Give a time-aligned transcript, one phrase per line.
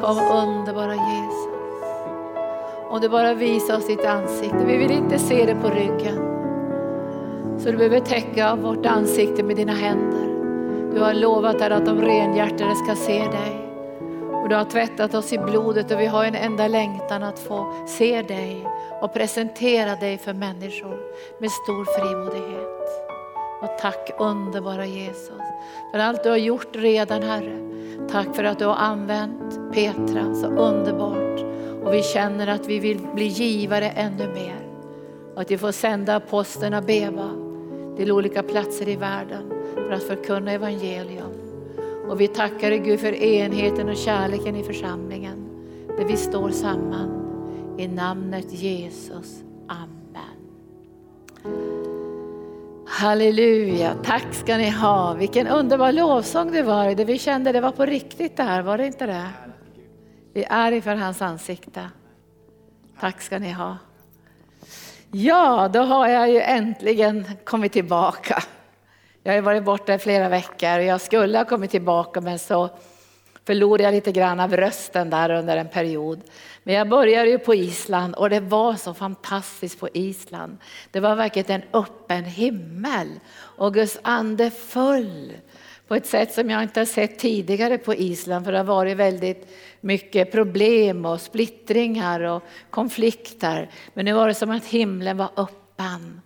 [0.00, 1.48] Kom underbara Jesus.
[2.90, 4.64] Om du bara visar oss ditt ansikte.
[4.66, 6.28] Vi vill inte se det på ryggen.
[7.58, 10.28] Så du behöver täcka vårt ansikte med dina händer.
[10.94, 13.68] Du har lovat här att de renhjärtade ska se dig.
[14.32, 17.86] Och du har tvättat oss i blodet och vi har en enda längtan att få
[17.86, 18.66] se dig
[19.00, 20.98] och presentera dig för människor
[21.38, 23.07] med stor frimodighet.
[23.60, 25.42] Och tack underbara Jesus
[25.92, 27.58] för allt du har gjort redan Herre.
[28.10, 31.40] Tack för att du har använt Petra så underbart.
[31.84, 34.66] Och vi känner att vi vill bli givare ännu mer.
[35.34, 37.30] Och att vi får sända aposteln Beva
[37.96, 41.32] till olika platser i världen för att förkunna evangelium.
[42.08, 45.48] Och vi tackar dig Gud för enheten och kärleken i församlingen.
[45.98, 47.24] Där vi står samman
[47.78, 49.42] i namnet Jesus.
[52.90, 55.14] Halleluja, tack ska ni ha.
[55.14, 56.94] Vilken underbar lovsång det var.
[56.94, 59.28] Det vi kände det var på riktigt det här, var det inte det?
[60.32, 61.90] Vi är inför hans ansikte.
[63.00, 63.76] Tack ska ni ha.
[65.10, 68.42] Ja, då har jag ju äntligen kommit tillbaka.
[69.22, 72.70] Jag har varit borta i flera veckor och jag skulle ha kommit tillbaka men så
[73.48, 76.20] förlorade jag lite grann av rösten där under en period.
[76.62, 80.58] Men jag började ju på Island och det var så fantastiskt på Island.
[80.90, 85.32] Det var verkligen en öppen himmel och Guds ande föll
[85.86, 88.96] på ett sätt som jag inte har sett tidigare på Island för det har varit
[88.96, 89.48] väldigt
[89.80, 93.70] mycket problem och splittringar och konflikter.
[93.94, 96.20] Men nu var det som att himlen var öppen.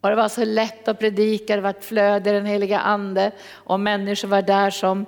[0.00, 3.32] Och det var så lätt att predika, det var ett flöde i den heliga ande
[3.52, 5.06] och människor var där som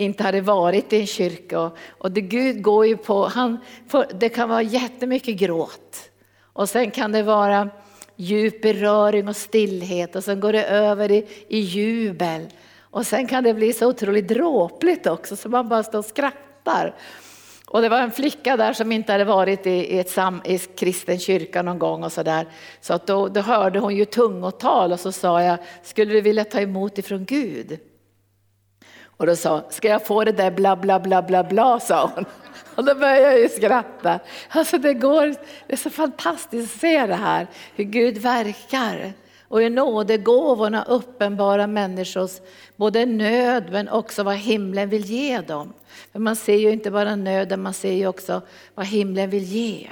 [0.00, 1.70] inte hade varit i en kyrka.
[1.88, 3.58] Och det Gud går ju på, han,
[4.14, 6.10] det kan vara jättemycket gråt.
[6.52, 7.70] Och sen kan det vara
[8.16, 12.46] djup beröring och stillhet och sen går det över i, i jubel.
[12.80, 16.94] Och sen kan det bli så otroligt dråpligt också så man bara står och skrattar.
[17.66, 20.58] Och det var en flicka där som inte hade varit i, i, ett sam, i
[20.58, 22.46] kristen kyrka någon gång och sådär.
[22.80, 26.44] Så att då, då hörde hon ju tungotal och så sa jag, skulle du vilja
[26.44, 27.78] ta emot ifrån Gud?
[29.20, 32.10] Och då sa hon, ska jag få det där bla bla bla bla bla, sa
[32.14, 32.24] hon.
[32.74, 34.20] Och då började jag ju skratta.
[34.48, 35.26] Alltså det, går,
[35.66, 39.12] det är så fantastiskt att se det här, hur Gud verkar.
[39.48, 42.30] Och i nådegåvorna uppenbara människors
[42.76, 45.72] både nöd men också vad himlen vill ge dem.
[46.12, 48.42] För man ser ju inte bara nöden, man ser ju också
[48.74, 49.88] vad himlen vill ge.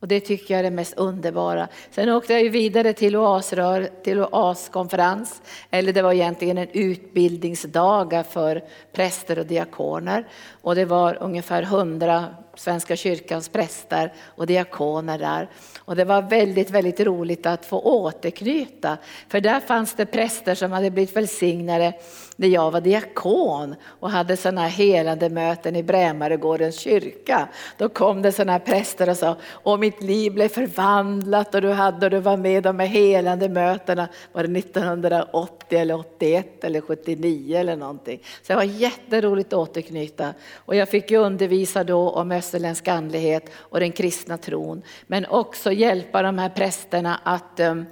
[0.00, 1.68] Och det tycker jag är det mest underbara.
[1.90, 8.64] Sen åkte jag vidare till oasrör, till Oas-konferens, eller det var egentligen en utbildningsdagar för
[8.92, 10.28] präster och diakoner.
[10.62, 12.24] Och det var ungefär hundra
[12.54, 15.48] Svenska kyrkans präster och diakoner där.
[15.78, 18.98] Och det var väldigt, väldigt roligt att få återknyta.
[19.28, 21.92] För där fanns det präster som hade blivit välsignade
[22.36, 27.48] när jag var diakon och hade sådana här helande möten i Brämaregårdens kyrka.
[27.78, 31.70] Då kom det sådana här präster och sa, och mitt liv blev förvandlat och du
[31.70, 34.08] hade och du var med de här helande mötena.
[34.32, 38.20] Var det 1980 eller 81 eller 79 eller någonting.
[38.42, 40.34] Så det var jätteroligt att återknyta.
[40.54, 44.82] Och jag fick ju undervisa då om österländsk andlighet och den kristna tron.
[45.06, 47.86] Men också hjälpa de här prästerna att um,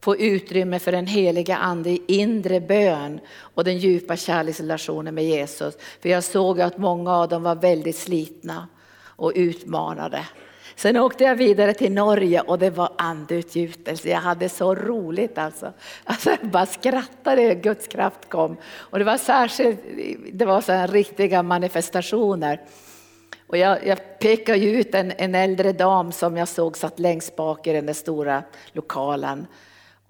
[0.00, 5.74] få utrymme för den heliga ande i inre bön och den djupa kärleksrelationen med Jesus.
[6.02, 8.68] För jag såg att många av dem var väldigt slitna
[9.04, 10.26] och utmanade.
[10.76, 14.08] Sen åkte jag vidare till Norge och det var andeutgjutelse.
[14.08, 15.72] Jag hade så roligt alltså.
[16.04, 18.56] alltså jag bara skrattade när Guds kraft kom.
[18.74, 19.80] Och det var särskilt,
[20.32, 22.60] det var så riktiga manifestationer.
[23.46, 27.66] Och jag, jag pekade ut en, en äldre dam som jag såg satt längst bak
[27.66, 29.46] i den där stora lokalen.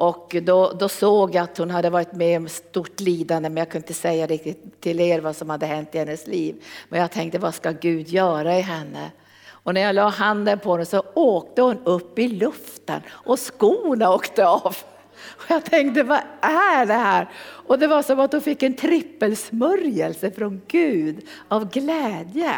[0.00, 3.70] Och då, då, såg jag att hon hade varit med om stort lidande, men jag
[3.70, 6.64] kunde inte säga riktigt till er vad som hade hänt i hennes liv.
[6.88, 9.10] Men jag tänkte, vad ska Gud göra i henne?
[9.48, 14.14] Och när jag la handen på henne så åkte hon upp i luften och skorna
[14.14, 14.76] åkte av.
[15.22, 17.28] Och jag tänkte, vad är det här?
[17.42, 22.54] Och det var som att hon fick en trippelsmörjelse från Gud av glädje.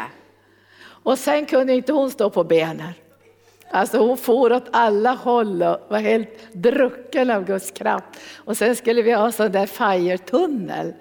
[0.81, 2.93] Och sen kunde inte hon stå på benen.
[3.73, 8.05] Alltså hon for åt alla håll och var helt drucken av Guds kraft.
[8.35, 10.93] Och sen skulle vi ha sån där fire-tunnel.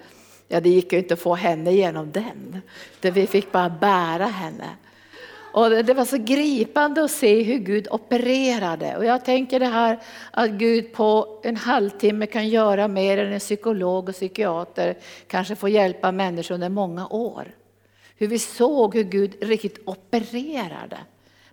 [0.49, 2.61] Ja, det gick ju inte att få henne genom den.
[3.01, 4.69] vi fick bara bära henne.
[5.53, 8.97] Och det var så gripande att se hur Gud opererade.
[8.97, 9.99] Och jag tänker det här
[10.31, 14.97] att Gud på en halvtimme kan göra mer än en psykolog och psykiater
[15.27, 17.55] kanske får hjälpa människor under många år.
[18.17, 20.99] Hur vi såg hur Gud riktigt opererade.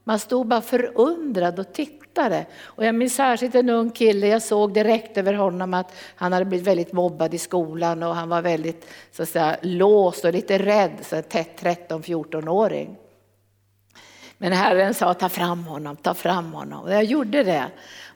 [0.10, 2.46] Man stod bara förundrad och tittade.
[2.62, 6.46] Och jag minns särskilt en ung kille, jag såg direkt över honom att han hade
[6.46, 10.58] blivit väldigt mobbad i skolan och han var väldigt så att säga, låst och lite
[10.58, 12.98] rädd, så 13-14-åring.
[14.38, 16.84] Men Herren sa ta fram honom, ta fram honom.
[16.84, 17.66] Och jag gjorde det.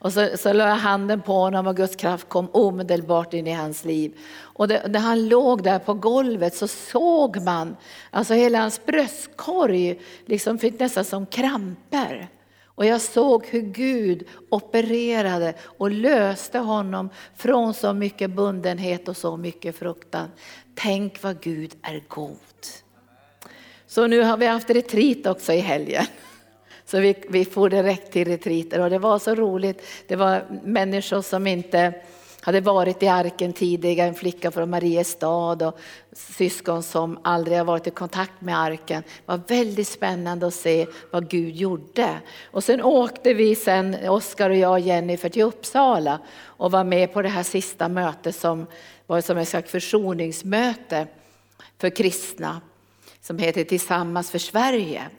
[0.04, 3.52] Och så, så la jag handen på honom och Guds kraft kom omedelbart in i
[3.52, 4.18] hans liv.
[4.36, 7.76] Och det, när han låg där på golvet så såg man,
[8.12, 12.28] alltså hela hans bröstkorg liksom fick nästan som kramper.
[12.66, 19.38] Och jag såg hur Gud opererade och löste honom från så mycket bundenhet och så
[19.38, 20.28] mycket fruktan.
[20.76, 22.38] Tänk vad Gud är god.
[23.88, 26.06] Så nu har vi haft retreat också i helgen.
[26.94, 29.86] Så vi, vi for direkt till retriter och det var så roligt.
[30.08, 31.94] Det var människor som inte
[32.42, 35.80] hade varit i arken tidigare, en flicka från Mariestad och
[36.14, 39.02] syskon som aldrig har varit i kontakt med arken.
[39.02, 42.20] Det var väldigt spännande att se vad Gud gjorde.
[42.52, 47.14] Och sen åkte vi sen, Oskar och jag och Jennifer till Uppsala och var med
[47.14, 48.68] på det här sista mötet som
[49.08, 51.08] var som ett slags försoningsmöte
[51.78, 52.62] för kristna
[53.22, 55.10] som heter Tillsammans för Sverige.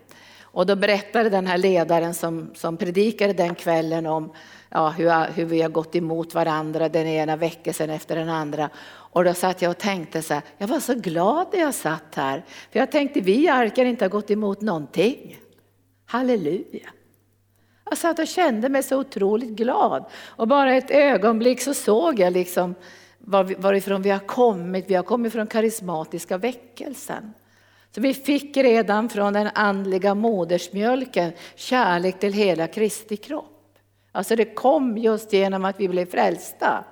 [0.55, 4.33] Och då berättade den här ledaren som, som predikade den kvällen om
[4.69, 8.71] ja, hur, hur vi har gått emot varandra den ena väckelsen efter den andra.
[8.87, 12.15] Och då satt jag och tänkte så här, jag var så glad när jag satt
[12.15, 12.45] här.
[12.73, 15.39] För jag tänkte vi i arken inte har gått emot någonting.
[16.07, 16.91] Halleluja.
[17.85, 20.05] Jag satt och kände mig så otroligt glad.
[20.15, 22.75] Och bara ett ögonblick så såg jag liksom
[23.59, 24.85] varifrån vi har kommit.
[24.89, 27.35] Vi har kommit från karismatiska väckelsen.
[27.95, 33.79] Så vi fick redan från den andliga modersmjölken kärlek till hela Kristi kropp.
[34.13, 36.85] Alltså det kom just genom att vi blev frälsta.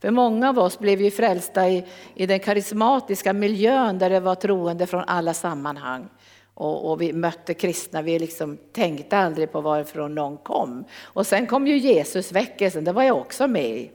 [0.00, 1.84] För många av oss blev ju frälsta i,
[2.14, 6.08] i den karismatiska miljön där det var troende från alla sammanhang.
[6.54, 10.84] Och, och, vi mötte kristna, vi liksom tänkte aldrig på varifrån någon kom.
[11.00, 13.90] Och sen kom ju Jesusväckelsen, det var jag också med i.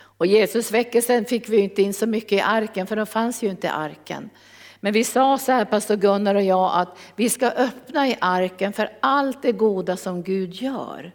[0.00, 3.70] Och Jesusväckelsen fick vi inte in så mycket i arken, för då fanns ju inte
[3.70, 4.30] arken.
[4.84, 8.72] Men vi sa så här, pastor Gunnar och jag, att vi ska öppna i arken
[8.72, 11.12] för allt det goda som Gud gör.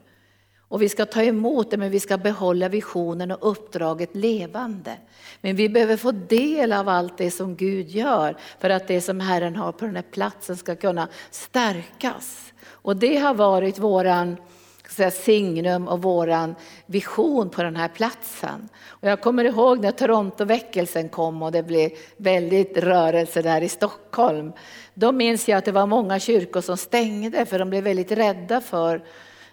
[0.59, 4.97] Och vi ska ta emot det, men vi ska behålla visionen och uppdraget levande.
[5.41, 9.19] Men vi behöver få del av allt det som Gud gör för att det som
[9.19, 12.53] Herren har på den här platsen ska kunna stärkas.
[12.67, 14.37] Och det har varit våran
[14.91, 16.55] säga, signum och våran
[16.85, 18.69] vision på den här platsen.
[18.87, 24.53] Och jag kommer ihåg när Torontoväckelsen kom och det blev väldigt rörelse där i Stockholm.
[24.93, 28.61] Då minns jag att det var många kyrkor som stängde för de blev väldigt rädda
[28.61, 29.01] för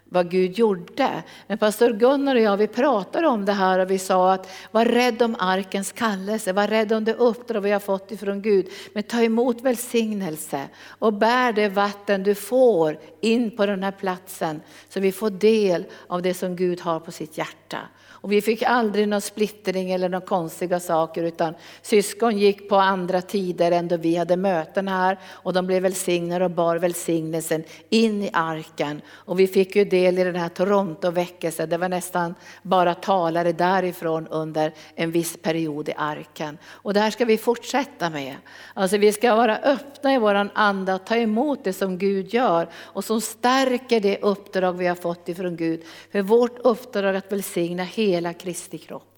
[0.08, 1.22] vad Gud gjorde.
[1.46, 4.84] Men pastor Gunnar och jag vi pratade om det här och vi sa att var
[4.84, 8.68] rädd om arkens kallelse, var rädd om det uppdrag vi har fått ifrån Gud.
[8.92, 14.60] Men ta emot välsignelse och bär det vatten du får in på den här platsen
[14.88, 17.78] så vi får del av det som Gud har på sitt hjärta.
[18.26, 23.22] Och vi fick aldrig någon splittring eller några konstiga saker utan syskon gick på andra
[23.22, 28.22] tider än då vi hade möten här och de blev välsignade och bar välsignelsen in
[28.22, 29.00] i arken.
[29.08, 34.26] Och vi fick ju del i den här Toronto-väckelsen, det var nästan bara talare därifrån
[34.26, 36.58] under en viss period i arken.
[36.66, 38.36] Och det här ska vi fortsätta med.
[38.74, 42.68] Alltså vi ska vara öppna i våran anda och ta emot det som Gud gör
[42.74, 45.82] och som stärker det uppdrag vi har fått ifrån Gud.
[46.12, 49.12] För vårt uppdrag att välsigna hela hela Kristi kropp.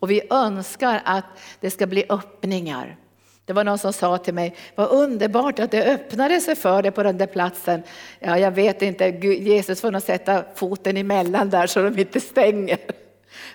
[0.00, 1.24] Och vi önskar att
[1.60, 2.96] det ska bli öppningar.
[3.44, 6.92] Det var någon som sa till mig, vad underbart att det öppnade sig för dig
[6.92, 7.82] på den där platsen.
[8.20, 12.78] Ja, jag vet inte, Jesus får nog sätta foten emellan där så de inte stänger.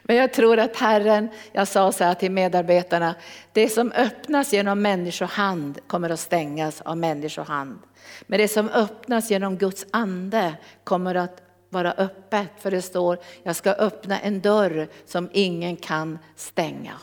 [0.03, 3.15] Men jag tror att Herren, jag sa så här till medarbetarna,
[3.51, 7.79] det som öppnas genom människohand kommer att stängas av människohand.
[8.27, 11.41] Men det som öppnas genom Guds ande kommer att
[11.73, 12.49] vara öppet.
[12.59, 16.93] För det står, jag ska öppna en dörr som ingen kan stänga.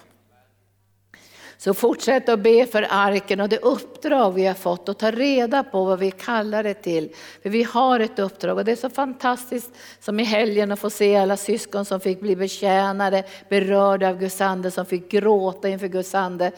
[1.60, 5.62] Så fortsätt att be för arken och det uppdrag vi har fått och ta reda
[5.62, 7.14] på vad vi kallar det till.
[7.42, 10.90] För vi har ett uppdrag och det är så fantastiskt som i helgen att få
[10.90, 15.88] se alla syskon som fick bli betjänade, berörda av Guds ande, som fick gråta inför
[15.88, 16.52] Guds ande.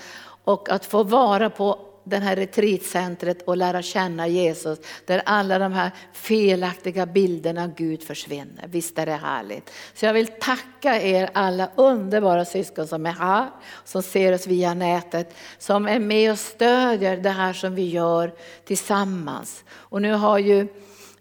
[0.44, 4.78] Och att få vara på det här retreatcentret och lära känna Jesus.
[5.06, 8.64] Där alla de här felaktiga bilderna av Gud försvinner.
[8.66, 9.70] Visst är det härligt.
[9.94, 13.46] Så jag vill tacka er alla underbara syskon som är här,
[13.84, 18.32] som ser oss via nätet, som är med och stödjer det här som vi gör
[18.64, 19.64] tillsammans.
[19.70, 20.68] Och nu har ju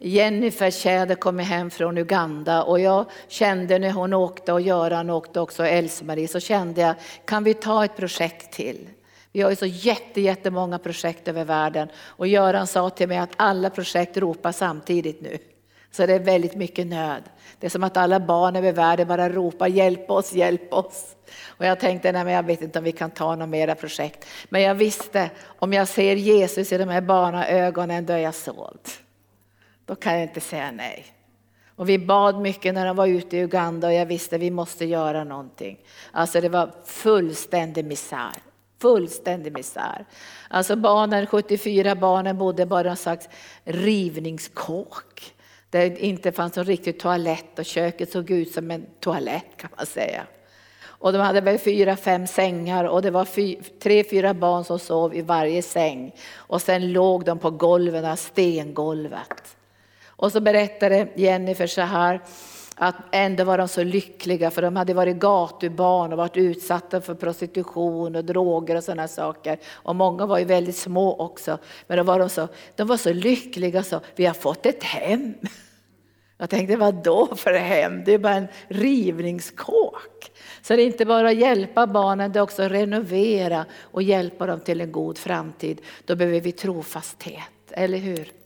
[0.03, 5.39] Jennifer Tjäder kommit hem från Uganda och jag kände när hon åkte och Göran åkte
[5.39, 6.95] också, Else-Marie, så kände jag,
[7.25, 8.88] kan vi ta ett projekt till?
[9.31, 13.33] Vi har ju så jätte, jättemånga projekt över världen och Göran sa till mig att
[13.35, 15.38] alla projekt ropar samtidigt nu.
[15.91, 17.23] Så det är väldigt mycket nöd.
[17.59, 21.15] Det är som att alla barn över världen bara ropar hjälp oss, hjälp oss.
[21.45, 24.25] Och jag tänkte, nej men jag vet inte om vi kan ta några mera projekt.
[24.50, 28.88] Men jag visste, om jag ser Jesus i de här barnaögonen, då är jag såld.
[29.85, 31.05] Då kan jag inte säga nej.
[31.75, 34.85] Och vi bad mycket när de var ute i Uganda och jag visste vi måste
[34.85, 35.77] göra någonting.
[36.11, 38.50] Alltså det var fullständig misär.
[38.81, 40.05] Fullständig misär.
[40.50, 43.29] Alltså barnen, 74 barnen bodde bara i en slags
[43.63, 45.33] rivningskåk.
[45.69, 49.69] Där det inte fanns någon riktig toalett och köket såg ut som en toalett kan
[49.77, 50.23] man säga.
[50.83, 54.79] Och de hade väl fyra, fem sängar och det var fy, tre, fyra barn som
[54.79, 56.15] sov i varje säng.
[56.35, 59.57] Och sen låg de på golven, stengolvet.
[60.05, 62.21] Och så berättade Jennifer så här,
[62.83, 67.15] att ändå var de så lyckliga för de hade varit gatubarn och varit utsatta för
[67.15, 69.59] prostitution och droger och sådana saker.
[69.71, 71.57] Och många var ju väldigt små också.
[71.88, 75.33] Men då var de, så, de var så lyckliga så, vi har fått ett hem.
[76.38, 78.03] Jag tänkte, vad då för hem?
[78.03, 80.31] Det är bara en rivningskåk.
[80.61, 84.45] Så det är inte bara att hjälpa barnen, det är också att renovera och hjälpa
[84.45, 85.81] dem till en god framtid.
[86.05, 88.40] Då behöver vi trofasthet, eller hur?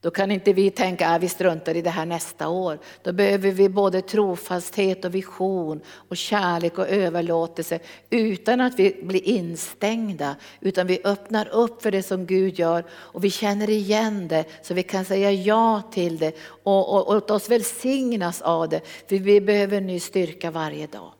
[0.00, 2.78] Då kan inte vi tänka att vi struntar i det här nästa år.
[3.02, 7.78] Då behöver vi både trofasthet och vision och kärlek och överlåtelse
[8.10, 10.36] utan att vi blir instängda.
[10.60, 14.74] Utan vi öppnar upp för det som Gud gör och vi känner igen det så
[14.74, 18.80] vi kan säga ja till det och, och, och låta oss välsignas av det.
[19.08, 21.12] För vi behöver ny styrka varje dag.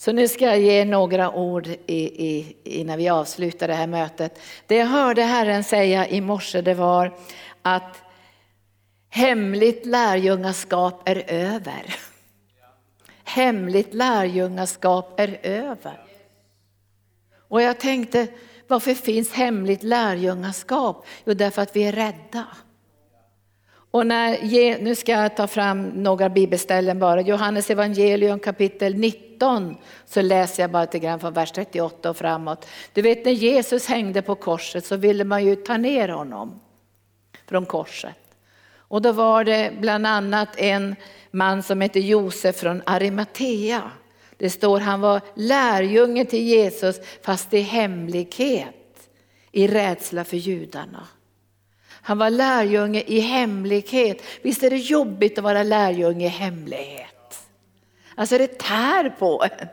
[0.00, 4.38] Så nu ska jag ge några ord i, i, innan vi avslutar det här mötet.
[4.66, 7.12] Det jag hörde Herren säga i morse det var
[7.62, 8.02] att
[9.08, 11.94] hemligt lärjungaskap är över.
[13.24, 16.00] Hemligt lärjungaskap är över.
[17.48, 18.26] Och jag tänkte,
[18.66, 21.06] varför finns hemligt lärjungaskap?
[21.24, 22.46] Jo, därför att vi är rädda.
[23.90, 27.20] Och när, nu ska jag ta fram några bibelställen bara.
[27.20, 29.76] Johannes evangelium kapitel 19
[30.06, 32.66] så läser jag bara lite grann från vers 38 och framåt.
[32.92, 36.60] Du vet när Jesus hängde på korset så ville man ju ta ner honom
[37.50, 38.16] från korset.
[38.76, 40.96] Och då var det bland annat en
[41.30, 43.90] man som hette Josef från Arimatea.
[44.36, 49.08] Det står han var lärjunge till Jesus fast i hemlighet,
[49.52, 51.08] i rädsla för judarna.
[52.02, 54.22] Han var lärjunge i hemlighet.
[54.42, 57.48] Visst är det jobbigt att vara lärjunge i hemlighet?
[58.14, 59.68] Alltså det tär på en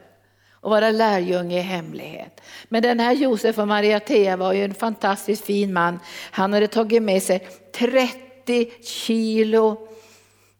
[0.62, 2.42] och vara lärjunge i hemlighet.
[2.70, 6.00] Men den här Josef och Maria Thea var ju en fantastiskt fin man.
[6.32, 9.88] Han hade tagit med sig 30 kilo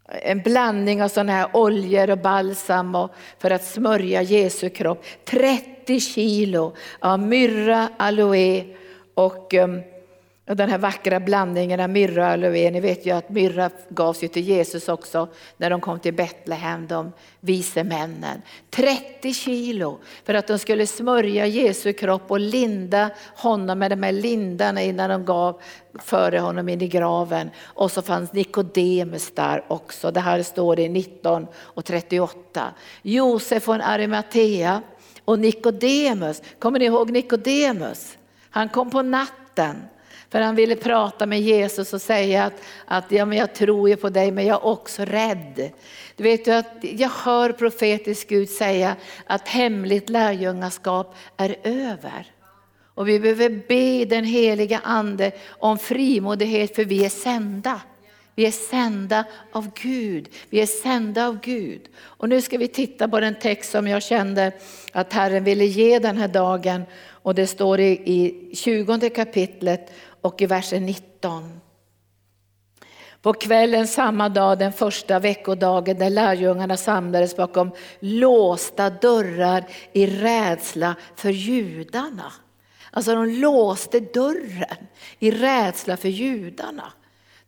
[0.08, 5.04] en blandning av sådana här oljor och balsam och för att smörja Jesu kropp.
[5.24, 8.64] 30 kilo av myrra, aloe
[9.14, 9.82] och um,
[10.48, 14.22] och den här vackra blandningen av myrra och aloe, ni vet ju att myrra gavs
[14.22, 18.42] ju till Jesus också när de kom till Betlehem, de vise männen.
[18.70, 24.12] 30 kilo för att de skulle smörja Jesu kropp och linda honom med de här
[24.12, 25.60] lindarna innan de gav
[25.98, 27.50] före honom in i graven.
[27.62, 32.74] Och så fanns Nikodemus där också, det här står det i 19 och 38.
[33.02, 34.82] Josef från Arimatea
[35.24, 38.18] och Nikodemus, kommer ni ihåg Nikodemus?
[38.50, 39.76] Han kom på natten
[40.30, 43.96] för han ville prata med Jesus och säga att, att ja, men jag tror ju
[43.96, 45.70] på dig men jag är också rädd.
[46.16, 52.26] Du vet ju att jag hör profetisk Gud säga att hemligt lärjungaskap är över.
[52.94, 57.80] Och vi behöver be den heliga ande om frimodighet för vi är sända.
[58.34, 60.28] Vi är sända av Gud.
[60.50, 61.80] Vi är sända av Gud.
[62.00, 64.52] Och nu ska vi titta på den text som jag kände
[64.92, 66.82] att Herren ville ge den här dagen.
[67.08, 71.60] Och det står i, i 20 kapitlet och i versen 19.
[73.22, 77.70] På kvällen samma dag, den första veckodagen, där lärjungarna samlades bakom
[78.00, 82.32] låsta dörrar i rädsla för judarna.
[82.90, 84.86] Alltså de låste dörren
[85.18, 86.92] i rädsla för judarna.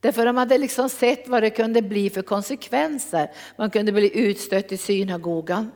[0.00, 3.30] Därför de hade liksom sett vad det kunde bli för konsekvenser.
[3.56, 5.70] Man kunde bli utstött i synagogan.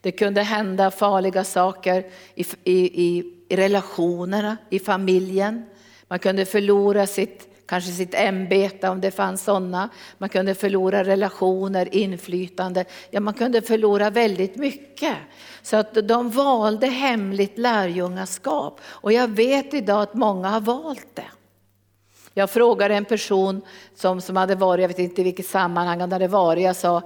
[0.00, 3.24] Det kunde hända farliga saker i, i, i
[3.56, 5.64] relationerna, i familjen.
[6.08, 9.88] Man kunde förlora sitt, kanske sitt ämbete om det fanns sådana.
[10.18, 12.84] Man kunde förlora relationer, inflytande.
[13.10, 15.16] Ja, man kunde förlora väldigt mycket.
[15.62, 18.80] Så att de valde hemligt lärjungaskap.
[18.84, 21.30] Och jag vet idag att många har valt det.
[22.34, 23.62] Jag frågade en person
[23.94, 27.02] som, som hade varit, jag vet inte i vilket sammanhang han hade varit, jag sa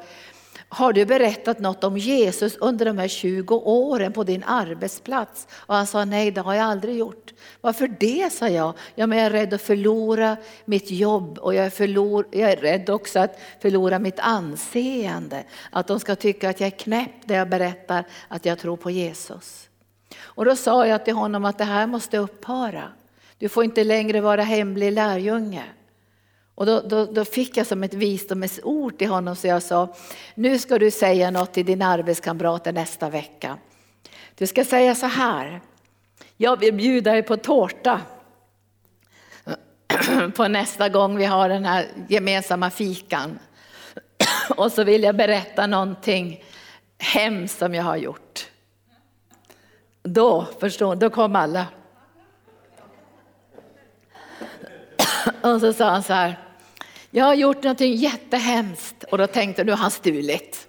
[0.73, 5.49] har du berättat något om Jesus under de här 20 åren på din arbetsplats?
[5.53, 7.33] Och han sa nej, det har jag aldrig gjort.
[7.61, 8.75] Varför det, sa jag.
[8.95, 12.57] Ja, men jag är rädd att förlora mitt jobb och jag är, förlor, jag är
[12.57, 15.45] rädd också att förlora mitt anseende.
[15.71, 18.91] Att de ska tycka att jag är knäpp när jag berättar att jag tror på
[18.91, 19.69] Jesus.
[20.19, 22.85] Och då sa jag till honom att det här måste upphöra.
[23.39, 25.65] Du får inte längre vara hemlig lärjunge.
[26.61, 29.95] Och då, då, då, fick jag som ett visdomens ord till honom så jag sa,
[30.35, 33.59] nu ska du säga något till dina arbetskamrater nästa vecka.
[34.35, 35.61] Du ska säga så här,
[36.37, 38.01] jag vill bjuda dig på tårta
[40.37, 43.39] på nästa gång vi har den här gemensamma fikan.
[44.57, 46.45] Och så vill jag berätta någonting
[46.99, 48.47] hemskt som jag har gjort.
[50.03, 51.67] Då, förstår då kom alla.
[55.43, 56.50] Och så sa han så här,
[57.11, 60.67] jag har gjort någonting jättehemskt och då tänkte jag, nu har han stulit.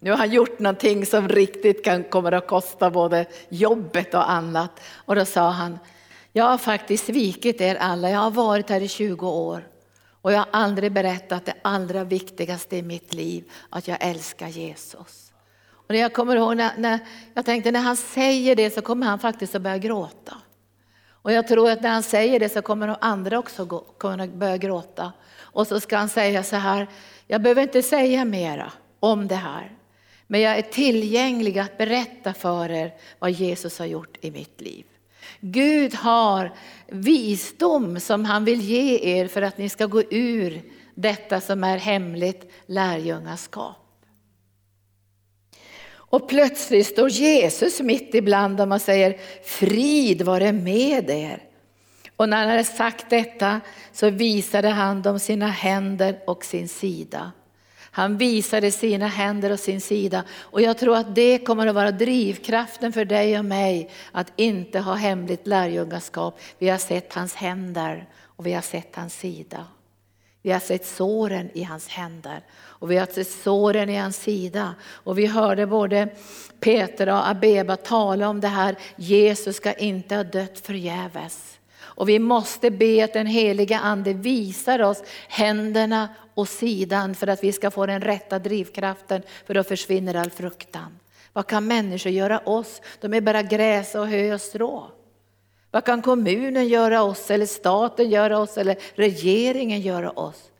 [0.00, 4.80] Nu har han gjort någonting som riktigt kan, kommer att kosta både jobbet och annat.
[4.94, 5.78] Och då sa han,
[6.32, 9.68] jag har faktiskt svikit er alla, jag har varit här i 20 år.
[10.22, 15.32] Och jag har aldrig berättat det allra viktigaste i mitt liv, att jag älskar Jesus.
[15.70, 16.98] Och jag kommer ihåg när, när
[17.34, 20.36] jag tänkte när han säger det så kommer han faktiskt att börja gråta.
[21.22, 24.26] Och jag tror att när han säger det så kommer de andra också gå, kunna
[24.26, 25.12] börja gråta.
[25.52, 26.86] Och så ska han säga så här,
[27.26, 29.72] jag behöver inte säga mera om det här.
[30.26, 34.84] Men jag är tillgänglig att berätta för er vad Jesus har gjort i mitt liv.
[35.40, 36.54] Gud har
[36.86, 40.62] visdom som han vill ge er för att ni ska gå ur
[40.94, 43.76] detta som är hemligt lärjungaskap.
[45.90, 51.47] Och plötsligt står Jesus mitt ibland dem och säger frid vare med er.
[52.18, 53.60] Och när han hade sagt detta
[53.92, 57.32] så visade han dem sina händer och sin sida.
[57.90, 60.24] Han visade sina händer och sin sida.
[60.30, 64.80] Och jag tror att det kommer att vara drivkraften för dig och mig att inte
[64.80, 66.40] ha hemligt lärjungaskap.
[66.58, 69.66] Vi har sett hans händer och vi har sett hans sida.
[70.42, 74.74] Vi har sett såren i hans händer och vi har sett såren i hans sida.
[74.84, 76.08] Och vi hörde både
[76.60, 81.57] Peter och Abeba tala om det här, Jesus ska inte ha dött förgäves.
[81.98, 87.44] Och vi måste be att den heliga ande visar oss händerna och sidan för att
[87.44, 90.98] vi ska få den rätta drivkraften, för då försvinner all fruktan.
[91.32, 92.82] Vad kan människor göra oss?
[93.00, 94.90] De är bara gräs och hö och strå.
[95.70, 100.50] Vad kan kommunen göra oss, eller staten göra oss, eller regeringen göra oss?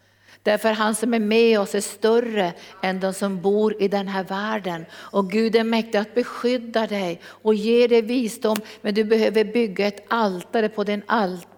[0.42, 4.24] Därför han som är med oss är större än de som bor i den här
[4.24, 4.86] världen.
[4.92, 8.56] Och Gud är mäktig att beskydda dig och ge dig visdom.
[8.82, 11.02] Men du behöver bygga ett altare på din,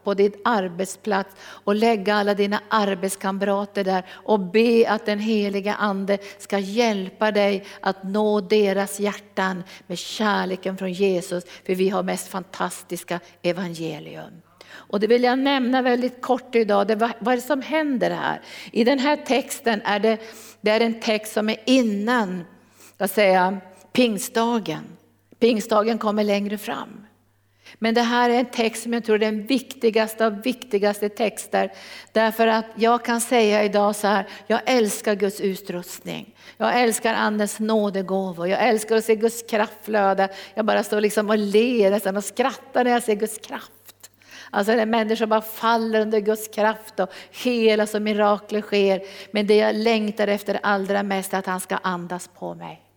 [0.05, 6.19] på din arbetsplats och lägga alla dina arbetskamrater där och be att den heliga ande
[6.39, 11.45] ska hjälpa dig att nå deras hjärtan med kärleken från Jesus.
[11.67, 14.43] För vi har mest fantastiska evangelium.
[14.73, 18.11] Och det vill jag nämna väldigt kort idag, det, vad, vad är det som händer
[18.11, 18.41] här?
[18.73, 20.19] I den här texten är det,
[20.61, 22.45] det är en text som är innan
[22.99, 23.61] jag säga,
[23.93, 24.85] pingstdagen.
[25.39, 27.07] Pingstdagen kommer längre fram.
[27.79, 31.73] Men det här är en text som jag tror är den viktigaste av viktigaste texter.
[32.13, 36.35] Därför att jag kan säga idag så här, jag älskar Guds utrustning.
[36.57, 40.29] Jag älskar Andens nådegåvor, jag älskar att se Guds kraft flöda.
[40.55, 43.73] Jag bara står liksom och ler nästan och skrattar när jag ser Guds kraft.
[44.51, 47.11] Alltså när människor bara faller under Guds kraft och
[47.45, 49.03] helas och mirakler sker.
[49.31, 52.90] Men det jag längtar efter allra mest är att han ska andas på mig.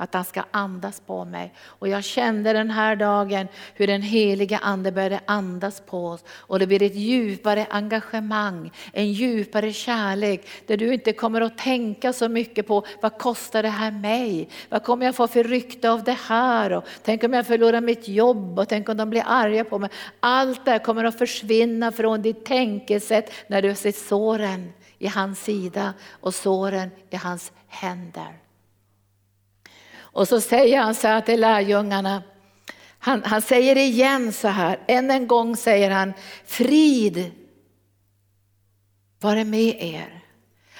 [0.00, 1.52] Att han ska andas på mig.
[1.64, 6.24] Och jag kände den här dagen hur den heliga ande började andas på oss.
[6.28, 10.48] Och det blir ett djupare engagemang, en djupare kärlek.
[10.66, 14.48] Där du inte kommer att tänka så mycket på vad kostar det här mig?
[14.68, 16.72] Vad kommer jag få för rykte av det här?
[16.72, 19.90] Och tänk om jag förlorar mitt jobb och tänk om de blir arga på mig.
[20.20, 25.06] Allt det här kommer att försvinna från ditt tänkesätt när du har sett såren i
[25.06, 28.39] hans sida och såren i hans händer.
[30.12, 32.22] Och så säger han så här till lärjungarna,
[32.98, 36.12] han, han säger igen så här, än en gång säger han,
[36.44, 37.30] frid
[39.20, 40.20] vare med er.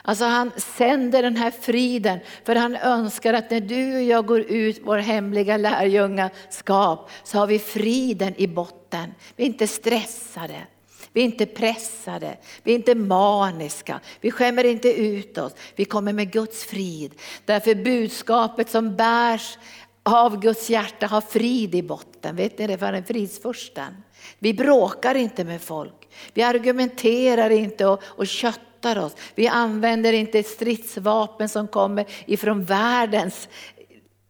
[0.02, 4.40] Alltså han sänder den här friden för han önskar att när du och jag går
[4.40, 9.14] ut vår hemliga lärjungaskap så har vi friden i botten.
[9.36, 10.66] Vi är inte stressade.
[11.12, 15.52] Vi är inte pressade, vi är inte maniska, vi skämmer inte ut oss.
[15.76, 17.14] Vi kommer med Guds frid.
[17.44, 19.58] Därför budskapet som bärs
[20.02, 22.36] av Guds hjärta har frid i botten.
[22.36, 22.78] Vet ni det?
[22.78, 23.96] För en fridsfursten.
[24.38, 26.08] Vi bråkar inte med folk.
[26.34, 29.16] Vi argumenterar inte och, och köttar oss.
[29.34, 33.48] Vi använder inte stridsvapen som kommer ifrån världens,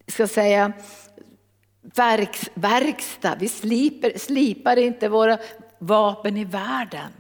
[0.07, 0.73] ska säga,
[1.95, 3.37] verks, verkstad.
[3.41, 5.39] Vi sliper, slipar inte våra
[5.81, 7.13] vapen i världen.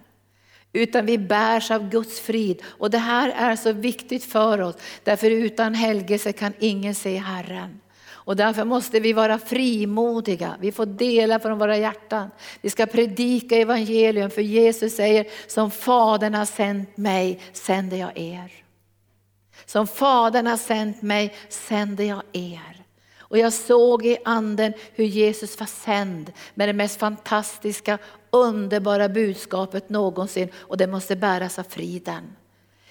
[0.72, 2.62] Utan vi bärs av Guds frid.
[2.64, 4.74] Och det här är så viktigt för oss.
[5.04, 7.80] Därför utan helgelse kan ingen se Herren.
[8.30, 10.56] Och därför måste vi vara frimodiga.
[10.60, 12.30] Vi får dela från våra hjärtan.
[12.60, 18.52] Vi ska predika evangelium för Jesus säger som Fadern har sänt mig sänder jag er.
[19.66, 22.84] Som Fadern har sänt mig sänder jag er.
[23.18, 27.98] Och jag såg i anden hur Jesus var sänd med det mest fantastiska,
[28.30, 32.36] underbara budskapet någonsin och det måste bäras av friden.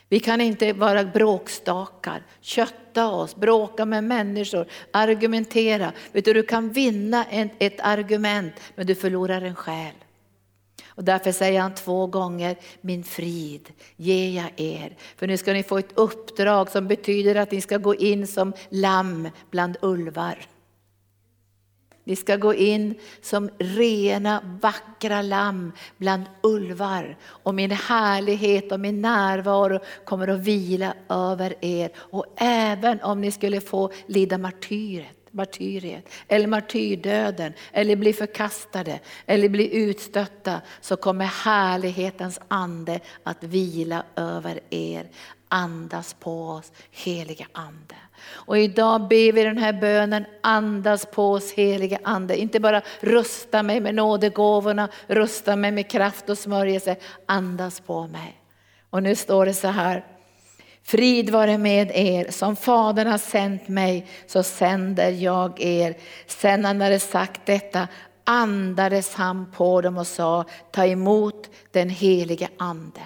[0.10, 5.91] Vi kan inte vara bråkstakar, kötta oss, bråka med människor, argumentera.
[6.12, 7.25] Vet du, du kan vinna
[7.60, 9.93] ett argument men du förlorar en själ.
[10.88, 14.97] Och därför säger han två gånger, min frid ger jag er.
[15.15, 18.54] För nu ska ni få ett uppdrag som betyder att ni ska gå in som
[18.69, 20.45] lamm bland ulvar.
[22.10, 27.17] Ni ska gå in som rena, vackra lamm bland ulvar.
[27.26, 31.91] Och min härlighet och min närvaro kommer att vila över er.
[31.95, 39.50] Och även om ni skulle få lida martyret, martyriet, eller martyrdöden, eller bli förkastade, eller
[39.50, 45.10] bli utstötta, så kommer härlighetens ande att vila över er.
[45.50, 47.96] Andas på oss, heliga ande.
[48.32, 52.38] Och idag ber vi den här bönen, andas på oss helige ande.
[52.38, 56.96] Inte bara rusta mig med nådegåvorna, rusta mig med kraft och smörjelse.
[57.26, 58.42] Andas på mig.
[58.90, 60.06] Och nu står det så här.
[60.84, 65.98] Frid vare med er, som Fadern har sänt mig så sänder jag er.
[66.28, 67.88] Sen han hade sagt detta
[68.30, 73.02] andades han på dem och sa, ta emot den helige ande.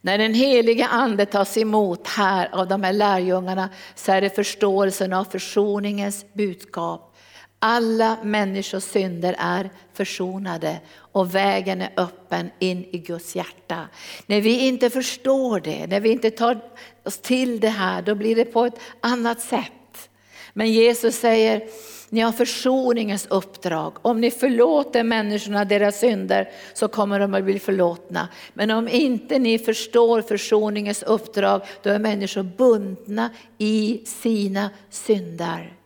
[0.00, 5.12] När den heliga ande tas emot här av de här lärjungarna så är det förståelsen
[5.12, 7.16] av försoningens budskap.
[7.58, 13.88] Alla människors synder är försonade och vägen är öppen in i Guds hjärta.
[14.26, 16.60] När vi inte förstår det, när vi inte tar
[17.04, 20.10] oss till det här, då blir det på ett annat sätt.
[20.52, 21.62] Men Jesus säger,
[22.10, 23.92] ni har försoningens uppdrag.
[24.02, 28.28] Om ni förlåter människorna deras synder så kommer de att bli förlåtna.
[28.54, 35.76] Men om inte ni förstår försoningens uppdrag då är människor bundna i sina synder.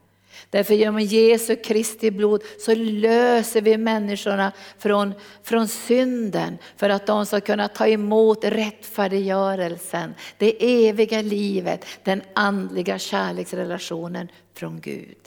[0.51, 7.27] Därför genom Jesu Kristi blod så löser vi människorna från, från synden för att de
[7.27, 15.24] ska kunna ta emot rättfärdiggörelsen, det eviga livet, den andliga kärleksrelationen från Gud.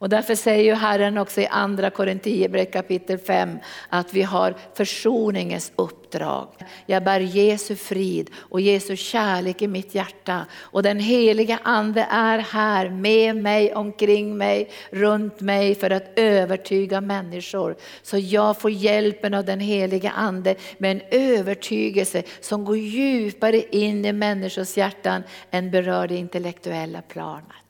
[0.00, 3.58] Och därför säger ju Herren också i andra Korinthierbrevet kapitel 5
[3.88, 6.48] att vi har försoningens uppdrag.
[6.86, 10.46] Jag bär Jesu frid och Jesu kärlek i mitt hjärta.
[10.52, 17.00] Och den heliga ande är här med mig, omkring mig, runt mig för att övertyga
[17.00, 17.76] människor.
[18.02, 24.04] Så jag får hjälpen av den heliga ande med en övertygelse som går djupare in
[24.04, 27.69] i människors hjärtan än berör det intellektuella planet.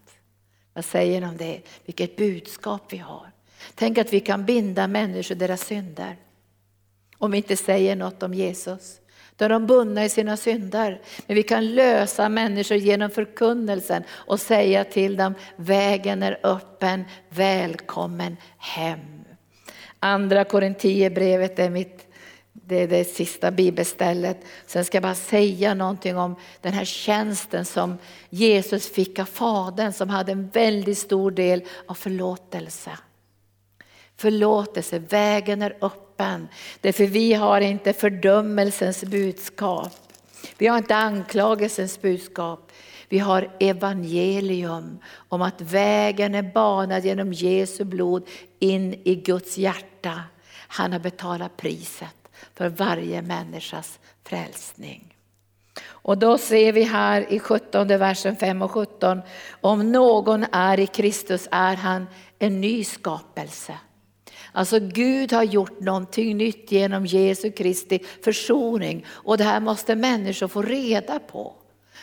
[0.75, 1.61] Vad säger ni om det?
[1.85, 3.31] Vilket budskap vi har.
[3.75, 6.17] Tänk att vi kan binda människor deras synder.
[7.19, 9.01] Om vi inte säger något om Jesus.
[9.37, 11.01] Då är de bundna i sina synder.
[11.27, 18.37] Men vi kan lösa människor genom förkunnelsen och säga till dem, vägen är öppen, välkommen
[18.59, 19.25] hem.
[19.99, 22.10] Andra Korinthierbrevet är mitt
[22.71, 24.37] det är det sista bibelstället.
[24.67, 27.99] Sen ska jag bara säga någonting om den här tjänsten som
[28.31, 32.91] Jesus fick av Fadern som hade en väldigt stor del av förlåtelse.
[34.17, 36.49] Förlåtelse, vägen är öppen.
[36.81, 39.93] Därför vi har inte fördömelsens budskap.
[40.59, 42.73] Vi har inte anklagelsens budskap.
[43.09, 48.29] Vi har evangelium om att vägen är banad genom Jesu blod
[48.59, 50.23] in i Guds hjärta.
[50.69, 52.20] Han har betalat priset
[52.55, 55.17] för varje människas frälsning.
[55.89, 59.21] Och då ser vi här i 17 versen 5 och 17,
[59.61, 62.07] om någon är i Kristus är han
[62.39, 63.75] en ny skapelse.
[64.53, 70.49] Alltså Gud har gjort någonting nytt genom Jesu Kristi försoning och det här måste människor
[70.49, 71.55] få reda på.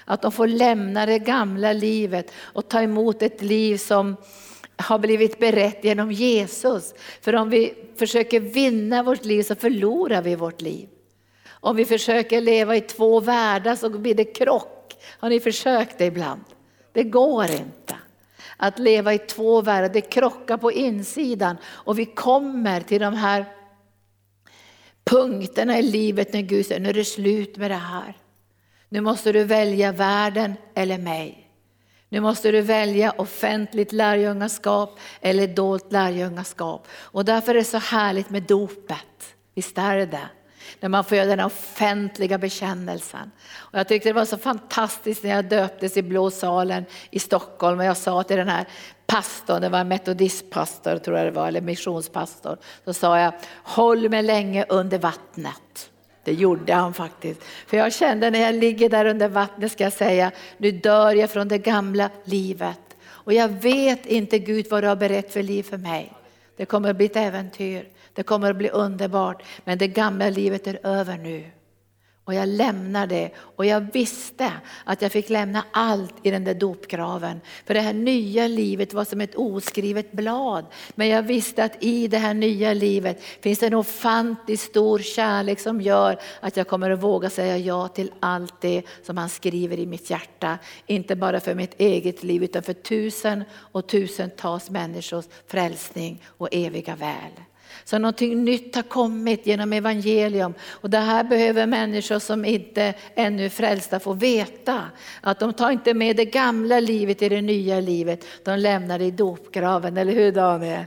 [0.06, 4.16] Att de får lämna det gamla livet och ta emot ett liv som
[4.78, 6.94] har blivit berett genom Jesus.
[7.22, 10.90] För om vi försöker vinna vårt liv så förlorar vi vårt liv.
[11.48, 14.96] Om vi försöker leva i två världar så blir det krock.
[15.20, 16.42] Har ni försökt det ibland?
[16.92, 17.96] Det går inte.
[18.58, 23.46] Att leva i två världar, det krockar på insidan och vi kommer till de här
[25.04, 28.18] punkterna i livet när Gud säger, nu är det slut med det här.
[28.90, 31.47] Nu måste du välja världen eller mig.
[32.10, 36.88] Nu måste du välja offentligt lärjungaskap eller dolt lärjungaskap.
[36.92, 39.36] Och därför är det så härligt med dopet.
[39.56, 40.30] Visst är det det?
[40.80, 43.32] När man får göra den offentliga bekännelsen.
[43.56, 47.80] Och jag tyckte det var så fantastiskt när jag döptes i Blå salen i Stockholm
[47.80, 48.66] och jag sa till den här
[49.08, 52.58] pastorn, det var en metodistpastor tror jag det var, eller missionspastor.
[52.86, 55.92] Så sa jag, håll mig länge under vattnet.
[56.28, 57.44] Det gjorde han faktiskt.
[57.44, 61.30] För jag kände när jag ligger där under vattnet ska jag säga, nu dör jag
[61.30, 62.80] från det gamla livet.
[63.08, 66.14] Och jag vet inte Gud vad du har berett för liv för mig.
[66.58, 70.68] Det kommer att bli ett äventyr, det kommer att bli underbart, men det gamla livet
[70.68, 71.44] är över nu.
[72.28, 74.52] Och jag lämnar det och jag visste
[74.84, 77.42] att jag fick lämna allt i den där dopgraven.
[77.66, 80.66] För det här nya livet var som ett oskrivet blad.
[80.96, 85.82] Men jag visste att i det här nya livet finns en ofantligt stor kärlek som
[85.82, 89.86] gör att jag kommer att våga säga ja till allt det som han skriver i
[89.86, 90.58] mitt hjärta.
[90.86, 96.96] Inte bara för mitt eget liv utan för tusen och tusentals människors frälsning och eviga
[96.96, 97.32] väl.
[97.84, 100.54] Så någonting nytt har kommit genom evangelium.
[100.64, 104.82] Och det här behöver människor som inte ännu är frälsta få veta.
[105.22, 109.06] Att de tar inte med det gamla livet i det nya livet, de lämnar det
[109.06, 110.86] i dopgraven, eller hur Daniel?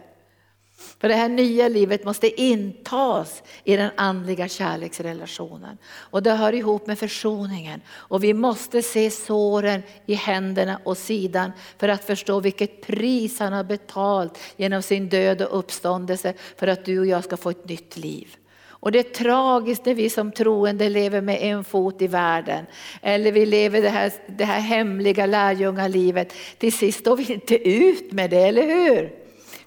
[1.00, 5.78] För det här nya livet måste intas i den andliga kärleksrelationen.
[5.86, 7.80] Och det hör ihop med försoningen.
[7.90, 13.52] Och vi måste se såren i händerna och sidan för att förstå vilket pris han
[13.52, 17.68] har betalt genom sin död och uppståndelse för att du och jag ska få ett
[17.68, 18.36] nytt liv.
[18.80, 22.66] Och det är tragiskt när vi som troende lever med en fot i världen.
[23.02, 26.32] Eller vi lever det här, det här hemliga lärjungalivet.
[26.58, 29.19] Till sist står vi inte ut med det, eller hur?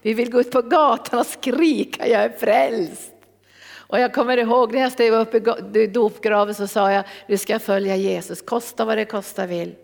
[0.04, 3.12] Vi vill gå ut på gatan och skrika, jag är frälst.
[3.74, 5.34] Och jag kommer ihåg när jag steg upp
[5.76, 9.74] i dopgraven så sa jag, du ska följa Jesus, kosta vad det kosta vill.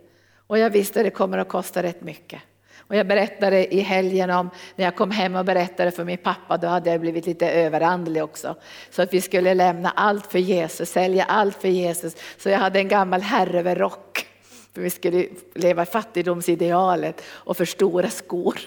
[0.47, 2.41] Och jag visste att det kommer att kosta rätt mycket.
[2.79, 6.57] Och jag berättade i helgen om när jag kom hem och berättade för min pappa,
[6.57, 8.57] då hade jag blivit lite överandlig också.
[8.91, 12.17] Så att vi skulle lämna allt för Jesus, sälja allt för Jesus.
[12.39, 14.27] Så jag hade en gammal herreöverrock.
[14.75, 18.61] För vi skulle leva i fattigdomsidealet och för stora skor.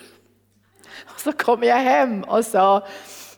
[1.24, 2.88] Så kom jag hem och sa,